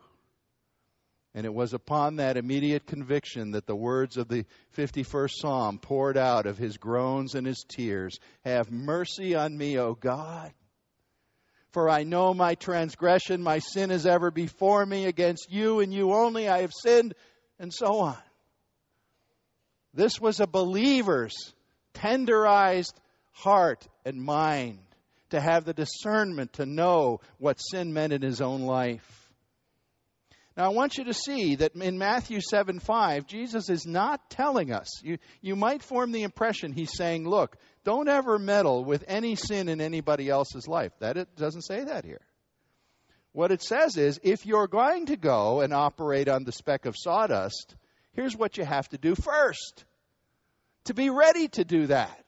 And 1.40 1.46
it 1.46 1.54
was 1.54 1.74
upon 1.74 2.18
that 2.18 2.36
immediate 2.36 2.86
conviction 2.86 3.52
that 3.52 3.66
the 3.66 3.74
words 3.74 4.18
of 4.18 4.28
the 4.28 4.44
51st 4.76 5.32
Psalm 5.40 5.80
poured 5.80 6.18
out 6.18 6.46
of 6.46 6.58
his 6.58 6.76
groans 6.76 7.34
and 7.34 7.48
his 7.48 7.64
tears 7.66 8.20
Have 8.44 8.70
mercy 8.70 9.36
on 9.36 9.58
me, 9.58 9.80
O 9.80 9.94
God. 9.94 10.52
For 11.72 11.90
I 11.90 12.04
know 12.04 12.34
my 12.34 12.56
transgression, 12.56 13.42
my 13.42 13.60
sin 13.60 13.90
is 13.90 14.06
ever 14.06 14.32
before 14.32 14.86
me. 14.86 15.06
Against 15.06 15.50
you 15.50 15.80
and 15.80 15.94
you 15.94 16.12
only 16.12 16.50
I 16.50 16.60
have 16.60 16.74
sinned, 16.74 17.14
and 17.58 17.74
so 17.74 18.00
on. 18.02 18.18
This 19.94 20.20
was 20.20 20.42
a 20.42 20.46
believer's 20.46 21.54
tenderized 21.94 22.96
heart 23.32 23.88
and 24.04 24.22
mind 24.22 24.80
to 25.30 25.40
have 25.40 25.64
the 25.64 25.74
discernment 25.74 26.52
to 26.56 26.66
know 26.66 27.22
what 27.38 27.62
sin 27.62 27.94
meant 27.94 28.12
in 28.12 28.24
his 28.24 28.42
own 28.42 28.64
life. 28.64 29.19
Now, 30.60 30.66
I 30.66 30.74
want 30.74 30.98
you 30.98 31.06
to 31.06 31.14
see 31.14 31.56
that 31.56 31.74
in 31.76 31.98
Matthew 31.98 32.42
7 32.42 32.80
5, 32.80 33.26
Jesus 33.26 33.70
is 33.70 33.88
not 33.88 34.30
telling 34.30 34.74
us. 34.74 35.02
You, 35.02 35.18
you 35.40 35.56
might 35.56 35.82
form 35.82 36.12
the 36.12 36.24
impression 36.24 36.74
he's 36.74 36.98
saying, 36.98 37.26
look, 37.26 37.56
don't 37.86 38.10
ever 38.10 38.38
meddle 38.38 38.84
with 38.84 39.06
any 39.08 39.38
sin 39.38 39.70
in 39.70 39.80
anybody 39.80 40.28
else's 40.28 40.68
life. 40.68 40.92
That 41.00 41.16
it 41.16 41.34
doesn't 41.38 41.62
say 41.62 41.86
that 41.86 42.04
here. 42.04 42.20
What 43.32 43.54
it 43.54 43.64
says 43.64 43.96
is, 43.96 44.20
if 44.22 44.46
you're 44.46 44.68
going 44.68 45.06
to 45.06 45.16
go 45.16 45.62
and 45.62 45.72
operate 45.72 46.28
on 46.28 46.44
the 46.44 46.52
speck 46.52 46.86
of 46.86 46.98
sawdust, 46.98 47.74
here's 48.12 48.36
what 48.36 48.58
you 48.58 48.66
have 48.66 48.90
to 48.90 48.98
do 48.98 49.16
first 49.16 49.86
to 50.84 50.94
be 50.94 51.10
ready 51.10 51.48
to 51.48 51.64
do 51.64 51.88
that. 51.88 52.26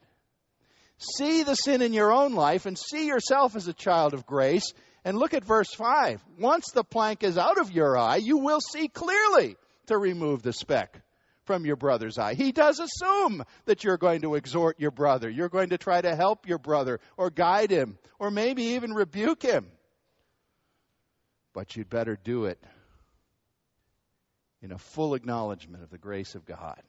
See 1.18 1.44
the 1.44 1.56
sin 1.56 1.82
in 1.82 1.92
your 1.92 2.14
own 2.14 2.34
life 2.34 2.66
and 2.66 2.80
see 2.80 3.08
yourself 3.08 3.58
as 3.58 3.68
a 3.68 3.74
child 3.74 4.14
of 4.14 4.26
grace 4.26 4.72
and 5.04 5.18
look 5.18 5.34
at 5.34 5.44
verse 5.44 5.74
5. 5.74 6.24
Once 6.40 6.72
the 6.72 6.84
plank 6.84 7.24
is 7.24 7.38
out 7.38 7.60
of 7.60 7.72
your 7.72 7.98
eye, 7.98 8.18
you 8.18 8.38
will 8.38 8.60
see 8.62 8.88
clearly 8.88 9.56
to 9.88 9.98
remove 9.98 10.42
the 10.42 10.54
speck 10.54 11.02
from 11.46 11.66
your 11.66 11.76
brother's 11.76 12.18
eye. 12.18 12.34
He 12.34 12.52
does 12.52 12.80
assume 12.80 13.44
that 13.66 13.84
you're 13.84 13.98
going 13.98 14.22
to 14.22 14.36
exhort 14.36 14.80
your 14.80 14.92
brother. 14.92 15.30
You're 15.30 15.50
going 15.50 15.70
to 15.70 15.78
try 15.78 16.00
to 16.00 16.16
help 16.16 16.48
your 16.48 16.60
brother 16.60 17.00
or 17.18 17.30
guide 17.30 17.72
him 17.72 17.98
or 18.20 18.32
maybe 18.32 18.64
even 18.64 18.92
rebuke 18.92 19.42
him. 19.42 19.68
But 21.54 21.76
you'd 21.76 21.90
better 21.90 22.18
do 22.24 22.46
it 22.46 22.64
in 24.62 24.72
a 24.72 24.78
full 24.78 25.16
acknowledgement 25.16 25.84
of 25.84 25.90
the 25.90 25.98
grace 25.98 26.36
of 26.36 26.46
God. 26.46 26.82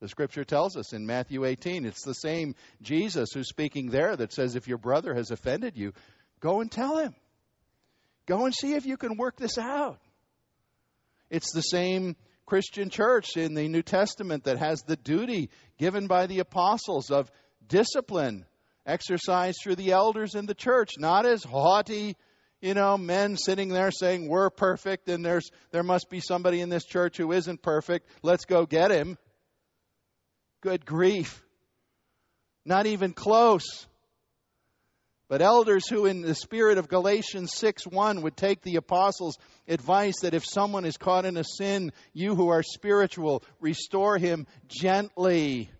The 0.00 0.08
scripture 0.08 0.44
tells 0.44 0.76
us 0.76 0.92
in 0.92 1.06
Matthew 1.06 1.44
18, 1.44 1.86
it's 1.86 2.04
the 2.04 2.14
same 2.14 2.56
Jesus 2.82 3.30
who's 3.32 3.48
speaking 3.48 3.86
there 3.86 4.14
that 4.14 4.32
says, 4.32 4.54
If 4.54 4.68
your 4.68 4.76
brother 4.76 5.14
has 5.14 5.30
offended 5.30 5.78
you, 5.78 5.94
Go 6.40 6.60
and 6.60 6.70
tell 6.70 6.98
him. 6.98 7.14
Go 8.26 8.44
and 8.44 8.54
see 8.54 8.74
if 8.74 8.86
you 8.86 8.96
can 8.96 9.16
work 9.16 9.36
this 9.36 9.58
out. 9.58 9.98
It's 11.30 11.52
the 11.52 11.62
same 11.62 12.16
Christian 12.46 12.90
church 12.90 13.36
in 13.36 13.54
the 13.54 13.68
New 13.68 13.82
Testament 13.82 14.44
that 14.44 14.58
has 14.58 14.82
the 14.82 14.96
duty 14.96 15.50
given 15.78 16.06
by 16.06 16.26
the 16.26 16.40
apostles 16.40 17.10
of 17.10 17.30
discipline 17.66 18.44
exercised 18.86 19.58
through 19.62 19.76
the 19.76 19.92
elders 19.92 20.34
in 20.34 20.46
the 20.46 20.54
church, 20.54 20.92
not 20.98 21.24
as 21.26 21.42
haughty, 21.42 22.16
you 22.60 22.74
know, 22.74 22.96
men 22.96 23.36
sitting 23.36 23.68
there 23.68 23.90
saying 23.90 24.28
we're 24.28 24.50
perfect 24.50 25.08
and 25.08 25.24
there's 25.24 25.50
there 25.70 25.82
must 25.82 26.08
be 26.10 26.20
somebody 26.20 26.60
in 26.60 26.68
this 26.68 26.84
church 26.84 27.16
who 27.16 27.32
isn't 27.32 27.62
perfect. 27.62 28.08
Let's 28.22 28.44
go 28.44 28.66
get 28.66 28.90
him. 28.90 29.18
Good 30.62 30.86
grief. 30.86 31.42
Not 32.64 32.86
even 32.86 33.12
close. 33.12 33.86
But 35.28 35.40
elders 35.40 35.88
who, 35.88 36.04
in 36.04 36.20
the 36.20 36.34
spirit 36.34 36.76
of 36.76 36.88
Galatians 36.88 37.52
6 37.54 37.86
1, 37.86 38.22
would 38.22 38.36
take 38.36 38.60
the 38.60 38.76
apostles' 38.76 39.38
advice 39.66 40.20
that 40.20 40.34
if 40.34 40.44
someone 40.44 40.84
is 40.84 40.98
caught 40.98 41.24
in 41.24 41.38
a 41.38 41.44
sin, 41.44 41.92
you 42.12 42.34
who 42.34 42.48
are 42.48 42.62
spiritual, 42.62 43.42
restore 43.58 44.18
him 44.18 44.46
gently, 44.68 45.70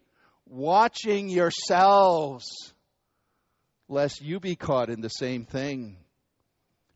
watching 0.46 1.28
yourselves, 1.28 2.46
lest 3.87 4.22
you 4.22 4.40
be 4.40 4.57
caught 4.57 4.88
in 4.88 5.02
the 5.02 5.11
same 5.11 5.44
thing. 5.44 5.98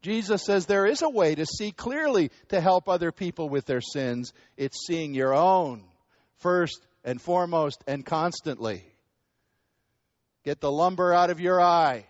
Jesus 0.00 0.42
says 0.42 0.64
there 0.64 0.86
is 0.86 1.02
a 1.02 1.10
way 1.10 1.34
to 1.34 1.44
see 1.44 1.70
clearly 1.70 2.30
to 2.48 2.60
help 2.60 2.88
other 2.88 3.12
people 3.12 3.50
with 3.50 3.66
their 3.66 3.82
sins. 3.82 4.32
It's 4.56 4.86
seeing 4.86 5.12
your 5.12 5.34
own 5.34 5.84
first 6.36 6.80
and 7.04 7.20
foremost 7.20 7.82
and 7.86 8.06
constantly. 8.06 8.84
Get 10.44 10.60
the 10.60 10.72
lumber 10.72 11.12
out 11.12 11.30
of 11.30 11.40
your 11.40 11.60
eye 11.60 12.06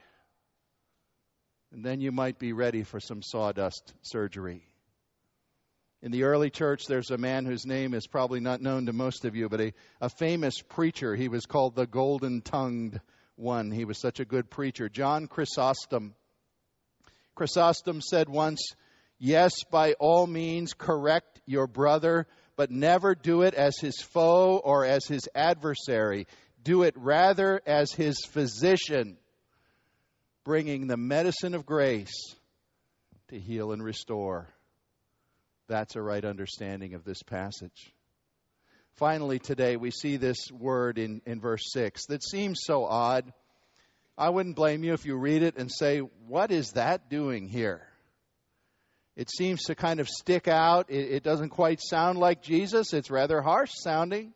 and 1.73 1.85
then 1.85 2.01
you 2.01 2.13
might 2.13 2.39
be 2.39 2.53
ready 2.53 2.83
for 2.83 3.01
some 3.01 3.23
sawdust 3.23 3.93
surgery. 4.03 4.67
In 6.01 6.13
the 6.13 6.25
early 6.25 6.51
church, 6.51 6.85
there's 6.87 7.11
a 7.11 7.19
man 7.19 7.45
whose 7.45 7.67
name 7.67 7.93
is 7.93 8.07
probably 8.07 8.41
not 8.41 8.63
known 8.63 8.87
to 8.87 8.93
most 8.93 9.25
of 9.25 9.35
you, 9.35 9.49
but 9.49 9.61
a, 9.61 9.73
a 10.01 10.09
famous 10.09 10.63
preacher. 10.63 11.17
He 11.17 11.29
was 11.29 11.45
called 11.45 11.75
the 11.75 11.87
golden 11.87 12.41
tongued 12.41 13.01
one. 13.35 13.71
He 13.73 13.85
was 13.85 13.99
such 13.99 14.21
a 14.21 14.25
good 14.25 14.49
preacher. 14.49 14.89
John 14.89 15.27
Chrysostom. 15.27 16.15
Chrysostom 17.35 18.01
said 18.01 18.29
once, 18.29 18.75
Yes, 19.19 19.65
by 19.71 19.95
all 19.95 20.29
means, 20.29 20.73
correct 20.73 21.41
your 21.47 21.67
brother, 21.67 22.29
but 22.57 22.71
never 22.71 23.17
do 23.17 23.43
it 23.43 23.55
as 23.55 23.77
his 23.79 24.01
foe 24.01 24.59
or 24.59 24.85
as 24.85 25.07
his 25.07 25.29
adversary. 25.35 26.29
Do 26.63 26.85
it 26.85 26.95
rather 26.97 27.61
as 27.67 27.91
his 27.93 28.25
physician 28.25 29.19
bringing 30.49 30.87
the 30.87 30.97
medicine 30.97 31.55
of 31.55 31.67
grace 31.67 32.35
to 33.29 33.39
heal 33.39 33.71
and 33.73 33.85
restore. 33.85 34.49
That's 35.69 35.95
a 35.95 36.01
right 36.01 36.25
understanding 36.25 36.95
of 36.95 37.05
this 37.05 37.23
passage. 37.23 37.93
Finally, 38.95 39.41
today 39.41 39.77
we 39.77 39.91
see 39.91 40.17
this 40.17 40.51
word 40.51 40.97
in, 40.97 41.21
in 41.27 41.39
verse 41.39 41.71
6 41.75 42.07
that 42.07 42.25
seems 42.25 42.61
so 42.65 42.87
odd. 42.87 43.31
I 44.17 44.31
wouldn't 44.31 44.57
blame 44.57 44.85
you 44.85 44.95
if 44.95 45.05
you 45.05 45.17
read 45.19 45.43
it 45.43 45.59
and 45.59 45.71
say, 45.71 45.99
What 45.99 46.51
is 46.51 46.71
that 46.71 47.11
doing 47.11 47.47
here? 47.47 47.83
It 49.17 49.29
seems 49.31 49.65
to 49.65 49.75
kind 49.75 50.01
of 50.01 50.09
stick 50.09 50.49
out. 50.49 50.89
It, 50.89 51.11
it 51.11 51.23
doesn't 51.23 51.51
quite 51.51 51.83
sound 51.83 52.19
like 52.19 52.41
Jesus, 52.41 52.95
it's 52.95 53.11
rather 53.11 53.43
harsh 53.43 53.73
sounding. 53.75 54.33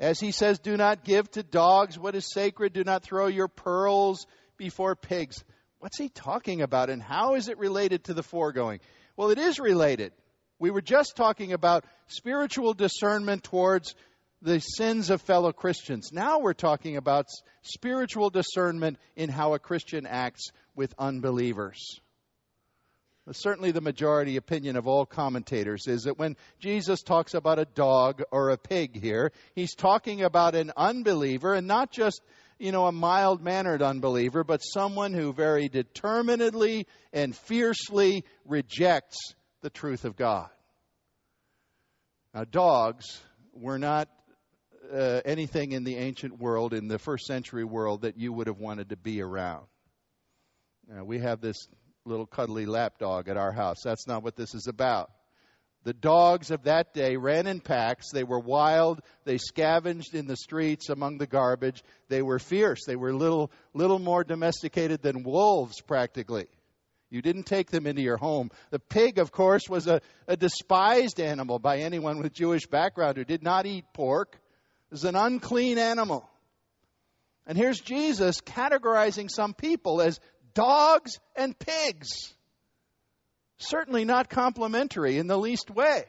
As 0.00 0.18
he 0.18 0.32
says, 0.32 0.58
Do 0.58 0.78
not 0.78 1.04
give 1.04 1.30
to 1.32 1.42
dogs 1.42 1.98
what 1.98 2.14
is 2.14 2.32
sacred, 2.32 2.72
do 2.72 2.82
not 2.82 3.02
throw 3.02 3.26
your 3.26 3.48
pearls 3.48 4.26
before 4.60 4.94
pigs. 4.94 5.42
What's 5.78 5.96
he 5.96 6.10
talking 6.10 6.60
about 6.60 6.90
and 6.90 7.02
how 7.02 7.34
is 7.34 7.48
it 7.48 7.56
related 7.56 8.04
to 8.04 8.14
the 8.14 8.22
foregoing? 8.22 8.80
Well, 9.16 9.30
it 9.30 9.38
is 9.38 9.58
related. 9.58 10.12
We 10.58 10.70
were 10.70 10.82
just 10.82 11.16
talking 11.16 11.54
about 11.54 11.86
spiritual 12.08 12.74
discernment 12.74 13.42
towards 13.42 13.94
the 14.42 14.58
sins 14.58 15.08
of 15.08 15.22
fellow 15.22 15.52
Christians. 15.52 16.12
Now 16.12 16.40
we're 16.40 16.52
talking 16.52 16.98
about 16.98 17.24
spiritual 17.62 18.28
discernment 18.28 18.98
in 19.16 19.30
how 19.30 19.54
a 19.54 19.58
Christian 19.58 20.06
acts 20.06 20.50
with 20.76 20.94
unbelievers. 20.98 21.98
Certainly, 23.32 23.70
the 23.72 23.80
majority 23.80 24.36
opinion 24.36 24.76
of 24.76 24.88
all 24.88 25.06
commentators 25.06 25.86
is 25.86 26.02
that 26.02 26.18
when 26.18 26.36
Jesus 26.58 27.02
talks 27.02 27.32
about 27.32 27.60
a 27.60 27.64
dog 27.64 28.22
or 28.32 28.50
a 28.50 28.58
pig 28.58 29.00
here, 29.00 29.30
he's 29.54 29.74
talking 29.74 30.22
about 30.22 30.54
an 30.54 30.72
unbeliever 30.76 31.54
and 31.54 31.66
not 31.66 31.92
just 31.92 32.20
you 32.60 32.72
know, 32.72 32.86
a 32.86 32.92
mild 32.92 33.42
mannered 33.42 33.80
unbeliever, 33.80 34.44
but 34.44 34.58
someone 34.58 35.14
who 35.14 35.32
very 35.32 35.70
determinedly 35.70 36.86
and 37.10 37.34
fiercely 37.34 38.24
rejects 38.44 39.34
the 39.62 39.70
truth 39.70 40.04
of 40.04 40.14
God. 40.14 40.50
Now, 42.34 42.44
dogs 42.44 43.20
were 43.54 43.78
not 43.78 44.08
uh, 44.92 45.22
anything 45.24 45.72
in 45.72 45.84
the 45.84 45.96
ancient 45.96 46.38
world, 46.38 46.74
in 46.74 46.86
the 46.86 46.98
first 46.98 47.24
century 47.24 47.64
world, 47.64 48.02
that 48.02 48.18
you 48.18 48.30
would 48.32 48.46
have 48.46 48.58
wanted 48.58 48.90
to 48.90 48.96
be 48.96 49.22
around. 49.22 49.64
Now, 50.86 51.04
we 51.04 51.18
have 51.20 51.40
this 51.40 51.66
little 52.04 52.26
cuddly 52.26 52.66
lap 52.66 52.98
dog 52.98 53.28
at 53.28 53.38
our 53.38 53.52
house. 53.52 53.78
That's 53.82 54.06
not 54.06 54.22
what 54.22 54.36
this 54.36 54.54
is 54.54 54.66
about. 54.66 55.10
The 55.82 55.94
dogs 55.94 56.50
of 56.50 56.64
that 56.64 56.92
day 56.92 57.16
ran 57.16 57.46
in 57.46 57.60
packs. 57.60 58.10
They 58.12 58.24
were 58.24 58.38
wild. 58.38 59.00
They 59.24 59.38
scavenged 59.38 60.14
in 60.14 60.26
the 60.26 60.36
streets 60.36 60.90
among 60.90 61.16
the 61.18 61.26
garbage. 61.26 61.82
They 62.08 62.20
were 62.20 62.38
fierce. 62.38 62.84
They 62.86 62.96
were 62.96 63.14
little, 63.14 63.50
little 63.72 63.98
more 63.98 64.22
domesticated 64.22 65.00
than 65.00 65.22
wolves, 65.22 65.80
practically. 65.80 66.48
You 67.08 67.22
didn't 67.22 67.44
take 67.44 67.70
them 67.70 67.86
into 67.86 68.02
your 68.02 68.18
home. 68.18 68.50
The 68.70 68.78
pig, 68.78 69.18
of 69.18 69.32
course, 69.32 69.68
was 69.68 69.86
a, 69.86 70.02
a 70.28 70.36
despised 70.36 71.18
animal 71.18 71.58
by 71.58 71.78
anyone 71.78 72.18
with 72.18 72.34
Jewish 72.34 72.66
background 72.66 73.16
who 73.16 73.24
did 73.24 73.42
not 73.42 73.66
eat 73.66 73.84
pork. 73.94 74.38
It 74.90 74.94
was 74.94 75.04
an 75.04 75.16
unclean 75.16 75.78
animal. 75.78 76.28
And 77.46 77.56
here's 77.56 77.80
Jesus 77.80 78.40
categorizing 78.42 79.30
some 79.30 79.54
people 79.54 80.02
as 80.02 80.20
dogs 80.54 81.18
and 81.34 81.58
pigs 81.58 82.34
certainly 83.60 84.04
not 84.04 84.28
complimentary 84.28 85.18
in 85.18 85.26
the 85.26 85.38
least 85.38 85.70
way. 85.70 86.04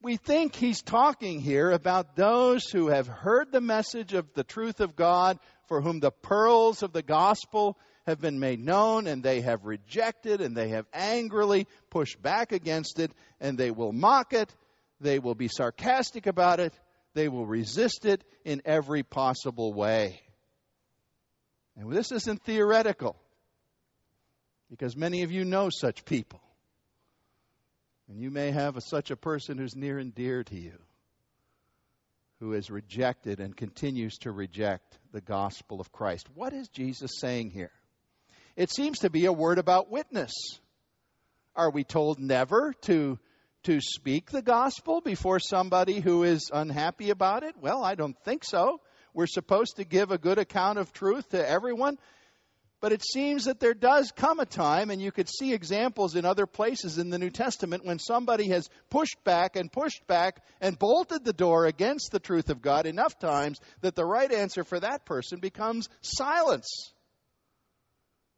We 0.00 0.16
think 0.16 0.56
he's 0.56 0.82
talking 0.82 1.40
here 1.40 1.70
about 1.70 2.16
those 2.16 2.64
who 2.64 2.88
have 2.88 3.06
heard 3.06 3.52
the 3.52 3.60
message 3.60 4.14
of 4.14 4.32
the 4.34 4.42
truth 4.42 4.80
of 4.80 4.96
God, 4.96 5.38
for 5.68 5.80
whom 5.80 6.00
the 6.00 6.10
pearls 6.10 6.82
of 6.82 6.92
the 6.92 7.02
gospel 7.02 7.78
have 8.04 8.20
been 8.20 8.40
made 8.40 8.58
known 8.58 9.06
and 9.06 9.22
they 9.22 9.42
have 9.42 9.64
rejected 9.64 10.40
and 10.40 10.56
they 10.56 10.70
have 10.70 10.86
angrily 10.92 11.68
pushed 11.88 12.20
back 12.20 12.50
against 12.50 12.98
it 12.98 13.12
and 13.40 13.56
they 13.56 13.70
will 13.70 13.92
mock 13.92 14.32
it. 14.32 14.52
They 15.00 15.20
will 15.20 15.36
be 15.36 15.48
sarcastic 15.48 16.26
about 16.26 16.58
it. 16.58 16.72
They 17.14 17.28
will 17.28 17.46
resist 17.46 18.04
it 18.04 18.24
in 18.44 18.62
every 18.64 19.04
possible 19.04 19.72
way. 19.72 20.20
And 21.76 21.92
this 21.92 22.10
isn't 22.10 22.42
theoretical 22.42 23.16
because 24.72 24.96
many 24.96 25.22
of 25.22 25.30
you 25.30 25.44
know 25.44 25.68
such 25.68 26.06
people. 26.06 26.40
And 28.08 28.18
you 28.18 28.30
may 28.30 28.52
have 28.52 28.78
a, 28.78 28.80
such 28.80 29.10
a 29.10 29.16
person 29.16 29.58
who's 29.58 29.76
near 29.76 29.98
and 29.98 30.14
dear 30.14 30.42
to 30.44 30.58
you 30.58 30.78
who 32.40 32.52
has 32.52 32.70
rejected 32.70 33.38
and 33.38 33.54
continues 33.54 34.16
to 34.16 34.32
reject 34.32 34.98
the 35.12 35.20
gospel 35.20 35.78
of 35.78 35.92
Christ. 35.92 36.26
What 36.34 36.54
is 36.54 36.68
Jesus 36.68 37.12
saying 37.20 37.50
here? 37.50 37.70
It 38.56 38.72
seems 38.72 39.00
to 39.00 39.10
be 39.10 39.26
a 39.26 39.32
word 39.32 39.58
about 39.58 39.90
witness. 39.90 40.32
Are 41.54 41.70
we 41.70 41.84
told 41.84 42.18
never 42.18 42.72
to 42.86 43.18
to 43.64 43.78
speak 43.80 44.30
the 44.30 44.42
gospel 44.42 45.02
before 45.02 45.38
somebody 45.38 46.00
who 46.00 46.24
is 46.24 46.50
unhappy 46.52 47.10
about 47.10 47.42
it? 47.42 47.54
Well, 47.60 47.84
I 47.84 47.94
don't 47.94 48.18
think 48.24 48.42
so. 48.42 48.80
We're 49.12 49.26
supposed 49.26 49.76
to 49.76 49.84
give 49.84 50.10
a 50.10 50.18
good 50.18 50.38
account 50.38 50.78
of 50.78 50.94
truth 50.94 51.28
to 51.28 51.48
everyone. 51.48 51.98
But 52.82 52.92
it 52.92 53.04
seems 53.04 53.44
that 53.44 53.60
there 53.60 53.74
does 53.74 54.10
come 54.10 54.40
a 54.40 54.44
time, 54.44 54.90
and 54.90 55.00
you 55.00 55.12
could 55.12 55.28
see 55.28 55.54
examples 55.54 56.16
in 56.16 56.24
other 56.24 56.46
places 56.46 56.98
in 56.98 57.10
the 57.10 57.18
New 57.18 57.30
Testament, 57.30 57.84
when 57.84 58.00
somebody 58.00 58.48
has 58.48 58.68
pushed 58.90 59.22
back 59.22 59.54
and 59.54 59.70
pushed 59.70 60.04
back 60.08 60.42
and 60.60 60.76
bolted 60.76 61.24
the 61.24 61.32
door 61.32 61.66
against 61.66 62.10
the 62.10 62.18
truth 62.18 62.50
of 62.50 62.60
God 62.60 62.86
enough 62.86 63.20
times 63.20 63.60
that 63.82 63.94
the 63.94 64.04
right 64.04 64.30
answer 64.32 64.64
for 64.64 64.80
that 64.80 65.04
person 65.04 65.38
becomes 65.38 65.88
silence. 66.00 66.92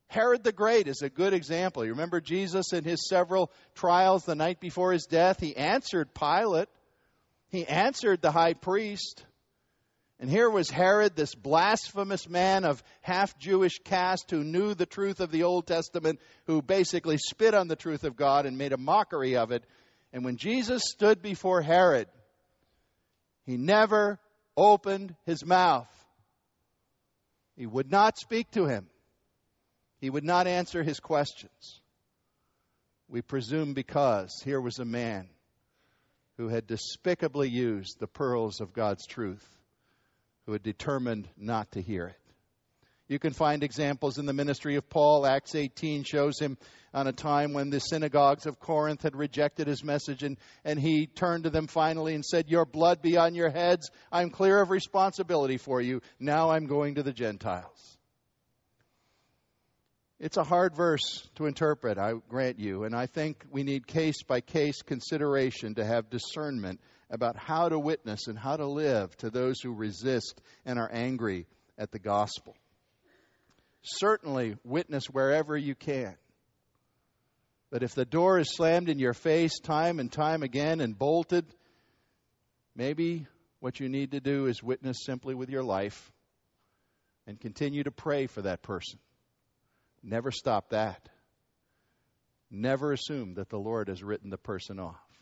Herod 0.08 0.44
the 0.44 0.52
Great 0.52 0.88
is 0.88 1.00
a 1.00 1.08
good 1.08 1.32
example. 1.32 1.82
You 1.82 1.92
remember 1.92 2.20
Jesus 2.20 2.74
in 2.74 2.84
his 2.84 3.08
several 3.08 3.50
trials 3.74 4.26
the 4.26 4.34
night 4.34 4.60
before 4.60 4.92
his 4.92 5.06
death? 5.06 5.40
He 5.40 5.56
answered 5.56 6.14
Pilate, 6.14 6.68
he 7.48 7.66
answered 7.66 8.20
the 8.20 8.30
high 8.30 8.52
priest. 8.52 9.24
And 10.20 10.30
here 10.30 10.48
was 10.48 10.70
Herod, 10.70 11.16
this 11.16 11.34
blasphemous 11.34 12.28
man 12.28 12.64
of 12.64 12.82
half 13.02 13.36
Jewish 13.38 13.78
caste 13.84 14.30
who 14.30 14.44
knew 14.44 14.74
the 14.74 14.86
truth 14.86 15.20
of 15.20 15.30
the 15.30 15.42
Old 15.42 15.66
Testament, 15.66 16.20
who 16.46 16.62
basically 16.62 17.18
spit 17.18 17.52
on 17.52 17.66
the 17.66 17.76
truth 17.76 18.04
of 18.04 18.16
God 18.16 18.46
and 18.46 18.56
made 18.56 18.72
a 18.72 18.78
mockery 18.78 19.36
of 19.36 19.50
it. 19.50 19.64
And 20.12 20.24
when 20.24 20.36
Jesus 20.36 20.82
stood 20.86 21.20
before 21.20 21.62
Herod, 21.62 22.08
he 23.44 23.56
never 23.56 24.20
opened 24.56 25.16
his 25.26 25.44
mouth. 25.44 25.90
He 27.56 27.66
would 27.66 27.90
not 27.90 28.16
speak 28.16 28.50
to 28.52 28.66
him. 28.66 28.86
He 30.00 30.10
would 30.10 30.24
not 30.24 30.46
answer 30.46 30.82
his 30.82 31.00
questions. 31.00 31.80
We 33.08 33.20
presume 33.20 33.74
because 33.74 34.40
here 34.44 34.60
was 34.60 34.78
a 34.78 34.84
man 34.84 35.28
who 36.36 36.48
had 36.48 36.66
despicably 36.66 37.48
used 37.48 37.98
the 37.98 38.06
pearls 38.06 38.60
of 38.60 38.72
God's 38.72 39.06
truth 39.06 39.46
who 40.46 40.52
had 40.52 40.62
determined 40.62 41.28
not 41.36 41.72
to 41.72 41.82
hear 41.82 42.06
it. 42.06 42.20
You 43.06 43.18
can 43.18 43.34
find 43.34 43.62
examples 43.62 44.16
in 44.16 44.24
the 44.24 44.32
ministry 44.32 44.76
of 44.76 44.88
Paul. 44.88 45.26
Acts 45.26 45.54
18 45.54 46.04
shows 46.04 46.38
him 46.38 46.56
on 46.94 47.06
a 47.06 47.12
time 47.12 47.52
when 47.52 47.68
the 47.68 47.78
synagogues 47.78 48.46
of 48.46 48.58
Corinth 48.58 49.02
had 49.02 49.14
rejected 49.14 49.66
his 49.66 49.84
message, 49.84 50.22
and, 50.22 50.38
and 50.64 50.80
he 50.80 51.06
turned 51.06 51.44
to 51.44 51.50
them 51.50 51.66
finally 51.66 52.14
and 52.14 52.24
said, 52.24 52.48
Your 52.48 52.64
blood 52.64 53.02
be 53.02 53.18
on 53.18 53.34
your 53.34 53.50
heads. 53.50 53.90
I'm 54.10 54.30
clear 54.30 54.60
of 54.60 54.70
responsibility 54.70 55.58
for 55.58 55.82
you. 55.82 56.00
Now 56.18 56.50
I'm 56.50 56.66
going 56.66 56.94
to 56.94 57.02
the 57.02 57.12
Gentiles. 57.12 57.98
It's 60.18 60.38
a 60.38 60.44
hard 60.44 60.74
verse 60.74 61.28
to 61.34 61.44
interpret, 61.44 61.98
I 61.98 62.12
grant 62.30 62.58
you, 62.58 62.84
and 62.84 62.94
I 62.94 63.04
think 63.04 63.44
we 63.50 63.64
need 63.64 63.86
case 63.86 64.22
by 64.22 64.40
case 64.40 64.80
consideration 64.80 65.74
to 65.74 65.84
have 65.84 66.08
discernment 66.08 66.80
about 67.14 67.36
how 67.36 67.68
to 67.68 67.78
witness 67.78 68.26
and 68.26 68.36
how 68.36 68.56
to 68.56 68.66
live 68.66 69.16
to 69.18 69.30
those 69.30 69.60
who 69.60 69.72
resist 69.72 70.40
and 70.66 70.80
are 70.80 70.90
angry 70.92 71.46
at 71.78 71.92
the 71.92 71.98
gospel. 72.00 72.56
Certainly, 73.82 74.56
witness 74.64 75.04
wherever 75.06 75.56
you 75.56 75.76
can. 75.76 76.16
But 77.70 77.84
if 77.84 77.94
the 77.94 78.04
door 78.04 78.40
is 78.40 78.56
slammed 78.56 78.88
in 78.88 78.98
your 78.98 79.14
face 79.14 79.60
time 79.60 80.00
and 80.00 80.10
time 80.10 80.42
again 80.42 80.80
and 80.80 80.98
bolted, 80.98 81.46
maybe 82.74 83.28
what 83.60 83.78
you 83.78 83.88
need 83.88 84.10
to 84.10 84.20
do 84.20 84.46
is 84.46 84.60
witness 84.60 85.04
simply 85.04 85.36
with 85.36 85.50
your 85.50 85.62
life 85.62 86.10
and 87.28 87.40
continue 87.40 87.84
to 87.84 87.92
pray 87.92 88.26
for 88.26 88.42
that 88.42 88.60
person. 88.62 88.98
Never 90.02 90.32
stop 90.32 90.70
that. 90.70 91.08
Never 92.50 92.92
assume 92.92 93.34
that 93.34 93.50
the 93.50 93.58
Lord 93.58 93.86
has 93.88 94.02
written 94.02 94.30
the 94.30 94.36
person 94.36 94.80
off. 94.80 95.13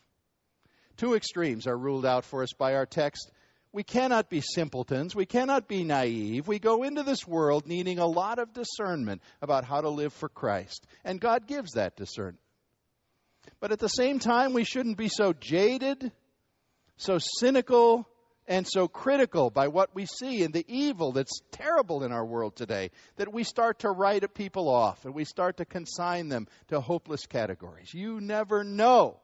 Two 0.96 1.14
extremes 1.14 1.66
are 1.66 1.76
ruled 1.76 2.06
out 2.06 2.24
for 2.24 2.42
us 2.42 2.52
by 2.52 2.74
our 2.74 2.86
text. 2.86 3.30
We 3.72 3.82
cannot 3.82 4.28
be 4.28 4.40
simpletons. 4.42 5.14
We 5.14 5.26
cannot 5.26 5.66
be 5.66 5.82
naive. 5.82 6.46
We 6.46 6.58
go 6.58 6.82
into 6.82 7.02
this 7.02 7.26
world 7.26 7.66
needing 7.66 7.98
a 7.98 8.06
lot 8.06 8.38
of 8.38 8.52
discernment 8.52 9.22
about 9.40 9.64
how 9.64 9.80
to 9.80 9.88
live 9.88 10.12
for 10.12 10.28
Christ. 10.28 10.86
And 11.04 11.20
God 11.20 11.46
gives 11.46 11.72
that 11.72 11.96
discernment. 11.96 12.40
But 13.60 13.72
at 13.72 13.78
the 13.78 13.88
same 13.88 14.18
time, 14.18 14.52
we 14.52 14.64
shouldn't 14.64 14.98
be 14.98 15.08
so 15.08 15.32
jaded, 15.32 16.12
so 16.96 17.18
cynical, 17.18 18.06
and 18.46 18.66
so 18.68 18.88
critical 18.88 19.50
by 19.50 19.68
what 19.68 19.94
we 19.94 20.06
see 20.06 20.42
and 20.42 20.52
the 20.52 20.64
evil 20.68 21.12
that's 21.12 21.40
terrible 21.52 22.02
in 22.02 22.12
our 22.12 22.24
world 22.24 22.56
today 22.56 22.90
that 23.16 23.32
we 23.32 23.44
start 23.44 23.80
to 23.80 23.90
write 23.90 24.34
people 24.34 24.68
off 24.68 25.04
and 25.04 25.14
we 25.14 25.24
start 25.24 25.58
to 25.58 25.64
consign 25.64 26.28
them 26.28 26.46
to 26.68 26.80
hopeless 26.80 27.26
categories. 27.26 27.94
You 27.94 28.20
never 28.20 28.64
know 28.64 29.20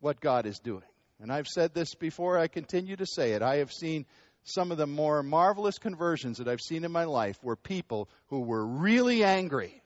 what 0.00 0.20
God 0.20 0.46
is 0.46 0.58
doing. 0.58 0.82
And 1.20 1.32
I've 1.32 1.48
said 1.48 1.74
this 1.74 1.94
before, 1.94 2.38
I 2.38 2.48
continue 2.48 2.96
to 2.96 3.06
say 3.06 3.32
it. 3.32 3.42
I 3.42 3.56
have 3.56 3.72
seen 3.72 4.06
some 4.44 4.70
of 4.70 4.78
the 4.78 4.86
more 4.86 5.22
marvelous 5.22 5.78
conversions 5.78 6.38
that 6.38 6.48
I've 6.48 6.60
seen 6.60 6.84
in 6.84 6.92
my 6.92 7.04
life 7.04 7.36
were 7.42 7.56
people 7.56 8.08
who 8.28 8.40
were 8.40 8.64
really 8.64 9.24
angry, 9.24 9.82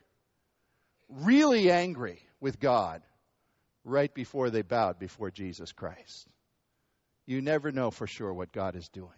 really 1.08 1.70
angry 1.70 2.20
with 2.40 2.60
God 2.60 3.02
right 3.84 4.12
before 4.12 4.50
they 4.50 4.62
bowed 4.62 4.98
before 4.98 5.30
Jesus 5.30 5.72
Christ. 5.72 6.28
You 7.26 7.40
never 7.40 7.72
know 7.72 7.90
for 7.90 8.06
sure 8.06 8.32
what 8.32 8.52
God 8.52 8.76
is 8.76 8.88
doing. 8.88 9.10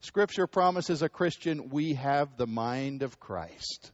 Scripture 0.00 0.46
promises 0.46 1.00
a 1.00 1.08
Christian 1.08 1.70
we 1.70 1.94
have 1.94 2.36
the 2.36 2.46
mind 2.46 3.02
of 3.02 3.18
Christ 3.20 3.92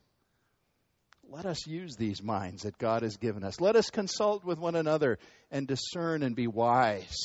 let 1.30 1.46
us 1.46 1.66
use 1.66 1.96
these 1.96 2.22
minds 2.22 2.62
that 2.62 2.76
God 2.76 3.02
has 3.02 3.16
given 3.16 3.44
us. 3.44 3.60
Let 3.60 3.76
us 3.76 3.88
consult 3.88 4.44
with 4.44 4.58
one 4.58 4.74
another 4.74 5.18
and 5.50 5.66
discern 5.66 6.22
and 6.22 6.34
be 6.34 6.48
wise. 6.48 7.16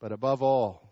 But 0.00 0.12
above 0.12 0.42
all, 0.42 0.88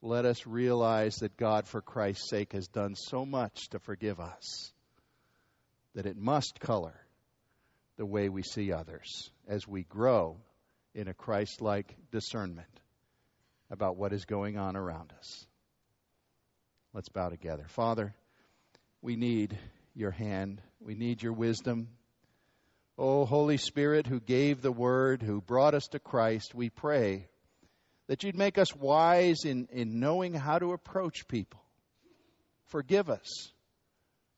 let 0.00 0.24
us 0.24 0.46
realize 0.46 1.16
that 1.16 1.36
God, 1.36 1.66
for 1.66 1.82
Christ's 1.82 2.30
sake, 2.30 2.52
has 2.52 2.68
done 2.68 2.94
so 2.94 3.26
much 3.26 3.68
to 3.70 3.80
forgive 3.80 4.20
us 4.20 4.72
that 5.94 6.06
it 6.06 6.16
must 6.16 6.60
color 6.60 6.94
the 7.96 8.06
way 8.06 8.28
we 8.28 8.42
see 8.42 8.72
others 8.72 9.30
as 9.48 9.66
we 9.66 9.82
grow 9.82 10.36
in 10.94 11.08
a 11.08 11.14
Christ 11.14 11.60
like 11.60 11.96
discernment 12.12 12.68
about 13.70 13.96
what 13.96 14.12
is 14.12 14.24
going 14.24 14.56
on 14.56 14.76
around 14.76 15.12
us. 15.18 15.46
Let's 16.92 17.08
bow 17.08 17.28
together. 17.28 17.64
Father, 17.68 18.14
we 19.02 19.16
need 19.16 19.58
your 19.96 20.10
hand. 20.10 20.60
We 20.80 20.94
need 20.94 21.22
your 21.22 21.32
wisdom. 21.32 21.88
Oh, 22.98 23.24
Holy 23.24 23.56
Spirit, 23.56 24.06
who 24.06 24.20
gave 24.20 24.60
the 24.60 24.72
word, 24.72 25.22
who 25.22 25.40
brought 25.40 25.74
us 25.74 25.86
to 25.88 25.98
Christ, 25.98 26.54
we 26.54 26.70
pray 26.70 27.28
that 28.06 28.22
you'd 28.22 28.36
make 28.36 28.58
us 28.58 28.74
wise 28.74 29.44
in, 29.44 29.68
in 29.72 29.98
knowing 29.98 30.34
how 30.34 30.58
to 30.58 30.72
approach 30.72 31.26
people. 31.28 31.60
Forgive 32.66 33.10
us 33.10 33.52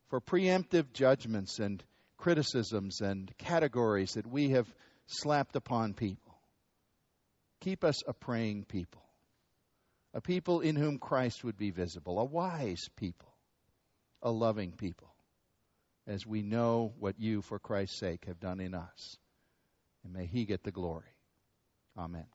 for 0.09 0.21
preemptive 0.21 0.93
judgments 0.93 1.59
and 1.59 1.83
criticisms 2.17 3.01
and 3.01 3.31
categories 3.39 4.13
that 4.13 4.27
we 4.27 4.51
have 4.51 4.67
slapped 5.07 5.55
upon 5.55 5.95
people. 5.95 6.35
Keep 7.61 7.85
us 7.85 8.03
a 8.07 8.13
praying 8.13 8.65
people, 8.65 9.03
a 10.15 10.21
people 10.21 10.61
in 10.61 10.77
whom 10.77 10.99
Christ 10.99 11.45
would 11.45 11.57
be 11.57 11.71
visible, 11.71 12.19
a 12.19 12.25
wise 12.25 12.89
people, 12.97 13.29
a 14.23 14.31
loving 14.31 14.73
people 14.73 15.08
as 16.09 16.27
we 16.27 16.43
know 16.43 16.95
what 16.99 17.21
you, 17.21 17.43
for 17.43 17.59
Christ's 17.59 17.99
sake, 17.99 18.25
have 18.27 18.41
done 18.41 18.61
in 18.61 18.75
us. 18.75 19.19
And 20.03 20.13
may 20.13 20.27
He 20.27 20.45
get 20.47 20.65
the 20.65 20.73
glory. 20.73 21.15
Amen. 21.97 22.27